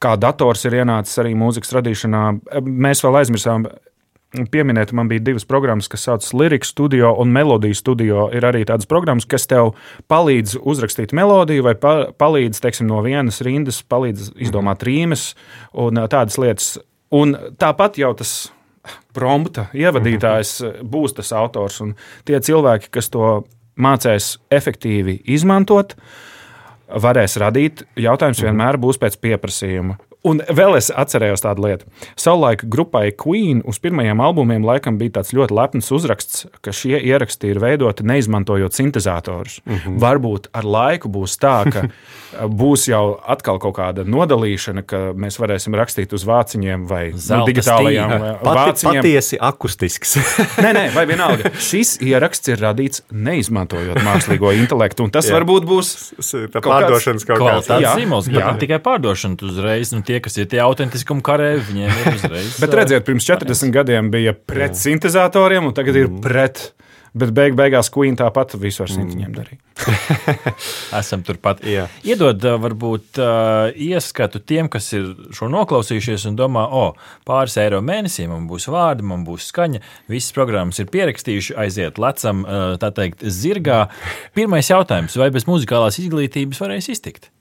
kā 0.03 0.15
dators 0.19 0.65
ir 0.67 0.79
ienācis 0.81 1.19
arī 1.21 1.35
mūzikas 1.37 1.75
radīšanā, 1.77 2.23
mēs 2.63 3.05
vēl 3.05 3.21
aizmirsām. 3.23 3.69
Pieminēt, 4.51 4.89
man 4.91 5.07
bija 5.07 5.23
divas 5.23 5.45
programmas, 5.47 5.87
kas 5.87 6.03
saucas 6.03 6.33
Lyrics 6.35 6.73
Studio 6.73 7.13
un 7.17 7.31
Melodiju 7.31 7.77
Studio. 7.79 8.25
Ir 8.35 8.43
arī 8.43 8.65
tādas 8.67 8.85
programmas, 8.85 9.25
kas 9.25 9.47
tev 9.47 9.71
palīdz 10.11 10.57
uzrakstīt 10.67 11.13
melodiju, 11.15 11.63
vai 11.63 11.73
pa, 11.79 11.93
palīdz 12.11 12.59
teiksim, 12.61 12.89
no 12.91 12.99
vienas 13.05 13.39
rindas, 13.47 13.79
palīdz 13.87 14.33
izdomāt 14.35 14.83
rīmes 14.83 15.29
un 15.71 16.03
ā, 16.03 16.09
tādas 16.11 16.35
lietas. 16.43 16.73
Un 17.15 17.37
tāpat 17.55 18.01
jau 18.03 18.11
tas 18.19 18.35
prompta 19.15 19.67
ievadītājs 19.75 20.57
būs 20.83 21.15
tas 21.17 21.31
autors, 21.35 21.79
un 21.83 21.95
tie 22.27 22.39
cilvēki, 22.43 22.91
kas 22.93 23.09
to 23.13 23.31
mācīs 23.77 24.35
efektīvi 24.53 25.21
izmantot, 25.37 25.95
varēs 26.87 27.37
radīt. 27.41 27.83
Jautājums 27.99 28.41
vienmēr 28.43 28.79
būs 28.81 28.99
pēc 29.01 29.19
pieprasījuma. 29.23 29.97
Un 30.27 30.41
vēl 30.43 30.77
es 30.79 30.89
atcerējos 30.91 31.43
tādu 31.45 31.65
lietu. 31.67 31.87
Savulaik 32.19 32.65
grupai 32.67 33.11
Queen 33.15 33.61
uz 33.67 33.79
pirmajiem 33.83 34.21
albumiem 34.23 34.65
laikam 34.67 34.97
bija 34.99 35.19
tāds 35.19 35.33
ļoti 35.35 35.55
lepns 35.55 35.91
uzraksts, 35.95 36.45
ka 36.61 36.73
šie 36.75 36.99
ieraksti 36.99 37.53
ir 37.53 37.61
veidoti 37.63 38.05
neizmantojot 38.07 38.75
sintezatorus. 38.75 39.61
Mm 39.65 39.77
-hmm. 39.77 39.99
Varbūt 40.03 40.49
ar 40.53 40.65
laiku 40.65 41.09
būs 41.09 41.37
tā, 41.39 41.55
ka 41.71 41.87
būs 42.61 42.87
jau 42.91 43.19
atkal 43.27 43.59
kaut 43.59 43.77
kāda 43.77 44.03
nodalīšana, 44.05 44.83
ka 44.85 44.97
mēs 45.15 45.39
varēsim 45.39 45.75
rakstīt 45.77 46.13
uz 46.13 46.25
vāciņiem 46.27 46.87
vai 46.87 47.11
nu, 47.11 47.17
Zelta 47.17 47.51
digitālajām 47.51 48.11
stīga. 48.11 48.31
eh, 48.31 48.43
Pati, 48.43 48.59
vāciņiem. 48.59 49.01
patiesi 49.01 49.37
akustisks. 49.39 50.17
Nē, 50.63 50.73
nē, 50.73 50.85
vai 50.95 51.05
vienalga. 51.05 51.51
Šis 51.59 51.97
ieraksts 52.01 52.47
ir 52.47 52.59
radīts 52.61 53.03
neizmantojot 53.11 54.01
mākslīgo 54.03 54.51
intelektu, 54.57 55.03
un 55.03 55.11
tas 55.11 55.29
Jā. 55.29 55.37
varbūt 55.39 55.65
būs 55.67 55.95
Tā 56.17 56.61
Kaut 56.61 56.73
kāds 56.73 56.87
pārdošanas 56.87 57.25
kaut 57.27 57.41
kāds. 57.41 57.69
Jā, 57.81 57.93
zīmols, 57.97 58.27
jā. 58.31 58.51
tikai 58.59 58.79
pārdošana. 58.83 59.37
Uzreiz, 59.47 59.91
nu, 59.95 60.01
tie, 60.05 60.16
tie, 60.17 60.23
kas 60.23 60.37
ir 60.41 60.49
tie 60.49 60.63
autentiskumi 60.65 61.23
karēji, 61.25 61.67
viņiem 61.71 61.93
ir 62.01 62.15
uzreiz. 62.15 62.57
Bet 62.61 62.73
redziet, 62.81 63.05
pirms 63.07 63.27
40 63.27 63.73
gadiem 63.75 64.11
bija 64.13 64.33
pret 64.33 64.77
sintēzatoriem, 64.77 65.69
un 65.69 65.77
tagad 65.77 66.03
ir 66.03 66.11
pret. 66.23 66.71
Bet 67.17 67.31
beig 67.33 67.55
beigās 67.57 67.87
Queen 67.89 68.13
tāpat 68.19 68.51
visu 68.61 68.83
ar 68.83 68.91
simtiņiem 68.91 69.31
darīja. 69.33 69.57
Esam 70.99 71.23
turpat. 71.25 71.63
Jā. 71.65 71.87
Iedod 72.05 72.43
ā, 72.45 72.51
varbūt 72.61 73.17
ā, 73.23 73.29
ieskatu 73.73 74.41
tiem, 74.43 74.67
kas 74.69 74.91
ir 74.93 75.07
šo 75.33 75.47
noklausījušies 75.49 76.27
un 76.29 76.37
domā, 76.37 76.67
o, 76.67 76.91
pāris 77.25 77.57
eiro 77.63 77.79
mēnesī 77.81 78.27
man 78.29 78.45
būs 78.51 78.67
vārdi, 78.69 79.07
man 79.07 79.23
būs 79.25 79.47
skaņa. 79.49 79.81
Visas 80.11 80.35
programmas 80.35 80.83
ir 80.83 80.91
pierakstījuši, 80.93 81.55
aiziet 81.63 81.97
lecam, 81.97 82.43
tā 82.83 82.91
teikt, 82.99 83.25
zirgā. 83.33 83.87
Pirmais 84.37 84.69
jautājums, 84.69 85.17
vai 85.17 85.31
bez 85.33 85.49
muzikālās 85.49 85.97
izglītības 86.03 86.61
varēs 86.61 86.91
iztikt? 86.93 87.31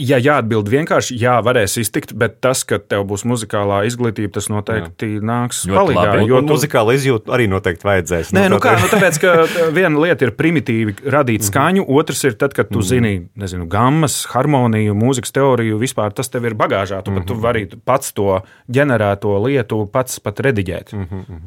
Ja 0.00 0.16
jāatbild 0.20 0.68
vienkārši, 0.72 1.16
jā, 1.20 1.34
varēs 1.44 1.76
iztikt, 1.82 2.14
bet 2.16 2.38
tas, 2.44 2.62
ka 2.64 2.78
tev 2.80 3.04
būs 3.10 3.26
muzikālā 3.28 3.82
izglītība, 3.88 4.32
tas 4.38 4.48
noteikti 4.52 5.08
jā. 5.18 5.22
nāks 5.30 5.62
Ļoti 5.68 5.76
palīdzīgā. 5.76 6.14
labi. 6.14 6.30
Jo 6.30 6.40
muzikāla 6.46 6.94
izjūta 6.96 7.34
arī 7.36 7.48
noteikti 7.52 7.88
vajadzēs. 7.88 8.32
Nē, 8.36 8.46
nu 8.52 8.58
kaut 8.58 8.64
kā, 8.64 8.74
kā- 8.78 8.82
nu 8.84 8.90
tāpēc, 8.94 9.20
ka 9.20 9.34
viena 9.78 10.00
lieta 10.06 10.24
ir 10.24 10.32
primitīvi 10.38 10.96
radīt 11.16 11.44
skaņu, 11.46 11.84
otrs 12.00 12.24
ir 12.30 12.38
tad, 12.40 12.56
kad 12.56 12.72
tu 12.72 12.82
zini, 12.86 13.28
nezinu, 13.36 13.68
gammas, 13.70 14.22
harmoniju, 14.32 14.96
mūzikas 14.96 15.36
teoriju, 15.36 15.78
vispār 15.82 16.16
tas 16.16 16.32
tev 16.32 16.48
ir 16.48 16.56
bagāžā. 16.56 17.02
Tu, 17.04 17.10
mm 17.10 17.18
-hmm. 17.18 17.26
tu 17.26 17.34
vari 17.34 17.66
pats 17.84 18.12
to 18.16 18.40
ģenerēto 18.70 19.36
lietu, 19.46 19.86
pats 19.92 20.20
pat 20.20 20.40
rediģēt. 20.40 20.92
Mm 20.92 21.06
-hmm. 21.10 21.40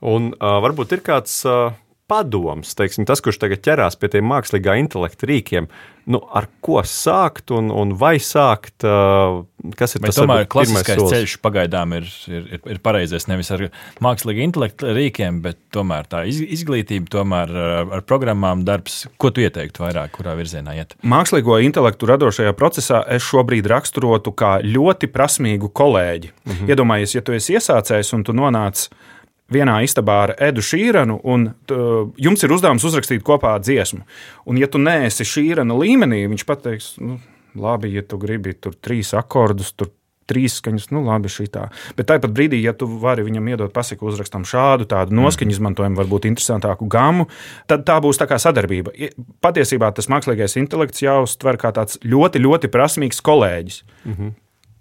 Un 0.00 0.30
uh, 0.30 0.60
varbūt 0.62 0.92
ir 0.94 1.00
kāds 1.02 1.42
uh, 1.48 1.72
padoms, 2.08 2.72
teiksim, 2.78 3.04
tas, 3.08 3.20
kurš 3.24 3.38
tagad 3.42 3.60
ķerās 3.66 3.98
pie 4.00 4.08
tiem 4.14 4.26
mākslīgā 4.30 4.78
intelekta 4.80 5.28
rīkiem, 5.28 5.66
nu, 6.08 6.22
ar 6.32 6.46
ko 6.64 6.80
sākt 6.88 7.52
un, 7.52 7.68
un 7.68 7.90
vai 8.00 8.14
sākt, 8.16 8.80
uh, 8.88 9.42
kas 9.76 9.92
ir 9.98 10.00
Bet 10.00 10.14
tas 10.14 10.20
tomēr 10.22 10.40
varbūt, 10.46 10.50
klasiskais 10.54 11.02
ceļš 11.12 11.34
pagaidām 11.44 11.92
ir, 11.98 12.06
ir, 12.32 12.46
ir, 12.56 12.62
ir 12.74 12.80
pareizais. 12.80 13.26
Nevis 13.28 13.50
ar 13.52 13.66
mākslīgu 14.04 14.40
intelektu 14.46 14.88
rīkiem, 14.96 15.42
bet 15.44 15.60
tomēr 15.76 16.08
tā 16.08 16.22
iz- 16.30 16.40
izglītība, 16.58 17.10
tomēr 17.12 17.52
ar, 17.98 18.00
programmām 18.08 18.64
darbs. 18.64 19.02
Ko 19.20 19.28
tu 19.28 19.44
ieteiktu 19.44 19.84
vairāk, 19.84 20.16
kurā 20.16 20.32
virzienā 20.40 20.78
iet? 20.80 20.96
Mākslīgo 21.04 21.60
intelektu 21.66 22.08
radošajā 22.08 22.56
procesā 22.56 23.02
es 23.18 23.28
šobrīd 23.28 23.68
raksturotu 23.68 24.32
kā 24.32 24.56
ļoti 24.64 25.12
prasmīgu 25.12 25.68
kolēģi. 25.76 26.32
-hmm. 26.46 26.72
Iedomājies, 26.72 27.14
ja 27.14 27.20
tu 27.20 27.36
esi 27.36 27.58
iesācējis 27.60 28.14
un 28.16 28.24
tu 28.24 28.32
nonāc 28.32 28.88
vienā 29.52 29.78
istabā 29.86 30.18
ar 30.26 30.34
Edu 30.48 30.64
Šīranu, 30.64 31.18
un 31.24 31.50
tu, 31.68 31.78
jums 32.20 32.44
ir 32.44 32.54
uzdevums 32.54 32.84
uzrakstīt 32.88 33.24
kopā 33.26 33.56
dziesmu. 33.62 34.04
Un, 34.48 34.60
ja 34.60 34.68
tu 34.70 34.80
neesi 34.82 35.26
Šīrana 35.28 35.76
līmenī, 35.78 36.24
viņš 36.30 36.48
pateiks, 36.48 36.90
nu, 37.02 37.18
labi, 37.58 37.94
ja 37.96 38.04
tu 38.04 38.20
gribi 38.20 38.54
tur 38.54 38.76
trīs 38.76 39.14
akordus, 39.16 39.72
tur 39.76 39.92
trīs 40.28 40.58
skaņas, 40.60 40.90
nu, 40.92 41.00
labi, 41.06 41.30
šī 41.32 41.46
tā. 41.54 41.68
Bet 41.96 42.10
tāpat 42.10 42.34
brīdī, 42.36 42.60
ja 42.60 42.74
tu 42.76 42.88
vari 43.00 43.24
viņam 43.24 43.46
iedot 43.48 43.72
pasiku, 43.72 44.10
uzrakstam 44.10 44.44
šādu, 44.48 44.84
tādu 44.90 45.16
noskaņu 45.16 45.54
izmantojumu, 45.56 45.96
varbūt 46.02 46.28
interesantāku 46.28 46.88
gamu, 46.92 47.30
tad 47.70 47.86
tā 47.88 47.96
būs 48.04 48.20
tā 48.20 48.28
kā 48.28 48.36
sadarbība. 48.42 48.92
Patiesībā 49.44 49.88
tas 49.96 50.10
mākslīgais 50.12 50.58
intelekts 50.60 51.00
jāuztver 51.04 51.56
kā 51.60 51.72
tāds 51.76 51.96
ļoti, 52.04 52.44
ļoti 52.44 52.72
prasmīgs 52.74 53.24
kolēģis. 53.24 53.80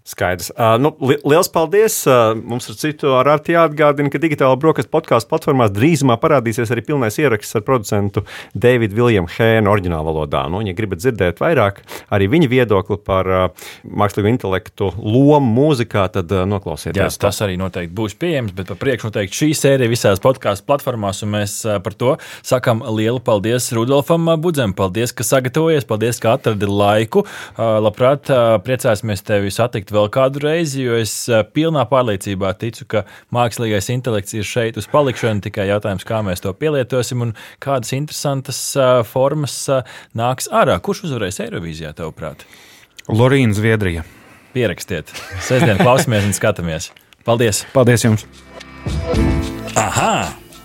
Skaidrs. 0.08 0.54
Uh, 0.56 0.78
nu, 0.80 0.94
li 1.04 1.18
liels 1.28 1.50
paldies! 1.52 1.98
Uh, 2.08 2.32
mums 2.40 2.70
ar 2.72 2.78
citu 2.80 3.10
ar 3.18 3.28
Arti 3.34 3.52
jāatgādina, 3.52 4.08
ka 4.14 4.22
digitāla 4.24 4.56
brokastu 4.60 4.88
podkāstu 4.94 5.28
platformās 5.34 5.74
drīzumā 5.76 6.16
parādīsies 6.22 6.72
arī 6.72 6.86
pilnais 6.88 7.18
ieraksts 7.20 7.58
ar 7.60 7.66
producentu 7.68 8.24
Davidu 8.56 8.96
Viljamu 8.96 9.28
Hēnu 9.34 9.68
oriģinālā 9.68 10.06
valodā. 10.08 10.46
Nu, 10.54 10.62
ja 10.64 10.72
gribat 10.78 11.02
dzirdēt 11.04 11.42
vairāk 11.44 11.82
arī 12.16 12.30
viņa 12.32 12.48
viedokli 12.54 12.98
par 13.04 13.28
uh, 13.28 13.68
mākslīgo 13.84 14.32
intelektu 14.32 14.94
lomu 14.96 15.52
mūzikā, 15.58 16.06
tad 16.16 16.32
uh, 16.32 16.46
Jā, 16.46 16.48
noklausieties. 16.54 17.20
tas 17.20 17.42
arī 17.44 17.60
noteikti 17.60 17.92
būs 18.00 18.16
pieejams, 18.22 18.56
bet 18.56 18.72
par 18.72 18.80
priekšu 18.86 19.12
noteikti 19.12 19.42
šī 19.42 19.52
sērija 19.60 19.92
visās 19.92 20.24
podkāstu 20.24 20.70
platformās, 20.72 21.20
un 21.28 21.34
mēs 21.36 21.58
ā, 21.68 21.82
par 21.84 21.98
to 22.00 22.16
sakām 22.48 22.86
lielu 22.96 23.20
paldies 23.20 23.68
Rudolfam 23.76 24.32
Budzem. 24.40 24.72
Paldies, 24.78 25.12
ka 25.12 25.28
sagatavojies, 25.28 25.84
paldies, 25.90 26.24
ka 26.24 26.38
atradi 26.40 26.72
laiku. 26.72 27.26
Ā, 27.60 27.70
Labprāt, 27.84 28.32
ā, 28.32 28.58
priecāsimies 28.64 29.28
tevi 29.28 29.52
satikt 29.52 29.92
vēl 29.98 30.10
kādu 30.14 30.42
reizi, 30.44 30.84
jo 30.86 30.98
es 31.00 31.14
ā, 31.32 31.42
pilnā 31.44 31.84
pārliecībā 31.90 32.54
ticu, 32.62 32.88
ka 32.94 33.04
mākslīgais 33.36 33.90
intelekts 33.94 34.38
ir 34.38 34.48
šeit 34.48 34.80
uz 34.80 34.88
palikšanu. 34.92 35.44
Tikai 35.48 35.68
jautājums, 35.72 36.06
kā 36.08 36.22
mēs 36.26 36.44
to 36.44 36.54
pielietosim 36.58 37.26
un 37.26 37.36
kādas 37.64 37.94
interesantas 37.98 38.62
ā, 38.78 38.90
formas 39.08 39.58
ā, 39.74 39.82
nāks 40.18 40.50
ārā. 40.54 40.80
Kurš 40.84 41.08
uzvarēs 41.10 41.42
Eirovīzijā, 41.48 41.94
tavuprāt? 41.98 42.48
Lorīna 43.08 43.56
Zviedrija. 43.58 44.06
Pierakstiet. 44.56 45.14
Sēdien 45.46 45.80
klausamies 45.86 46.28
un 46.28 46.36
skatāmies. 46.38 46.92
Paldies! 47.28 47.66
Paldies 47.76 48.08
jums! 48.08 48.28
Aha! 49.78 50.47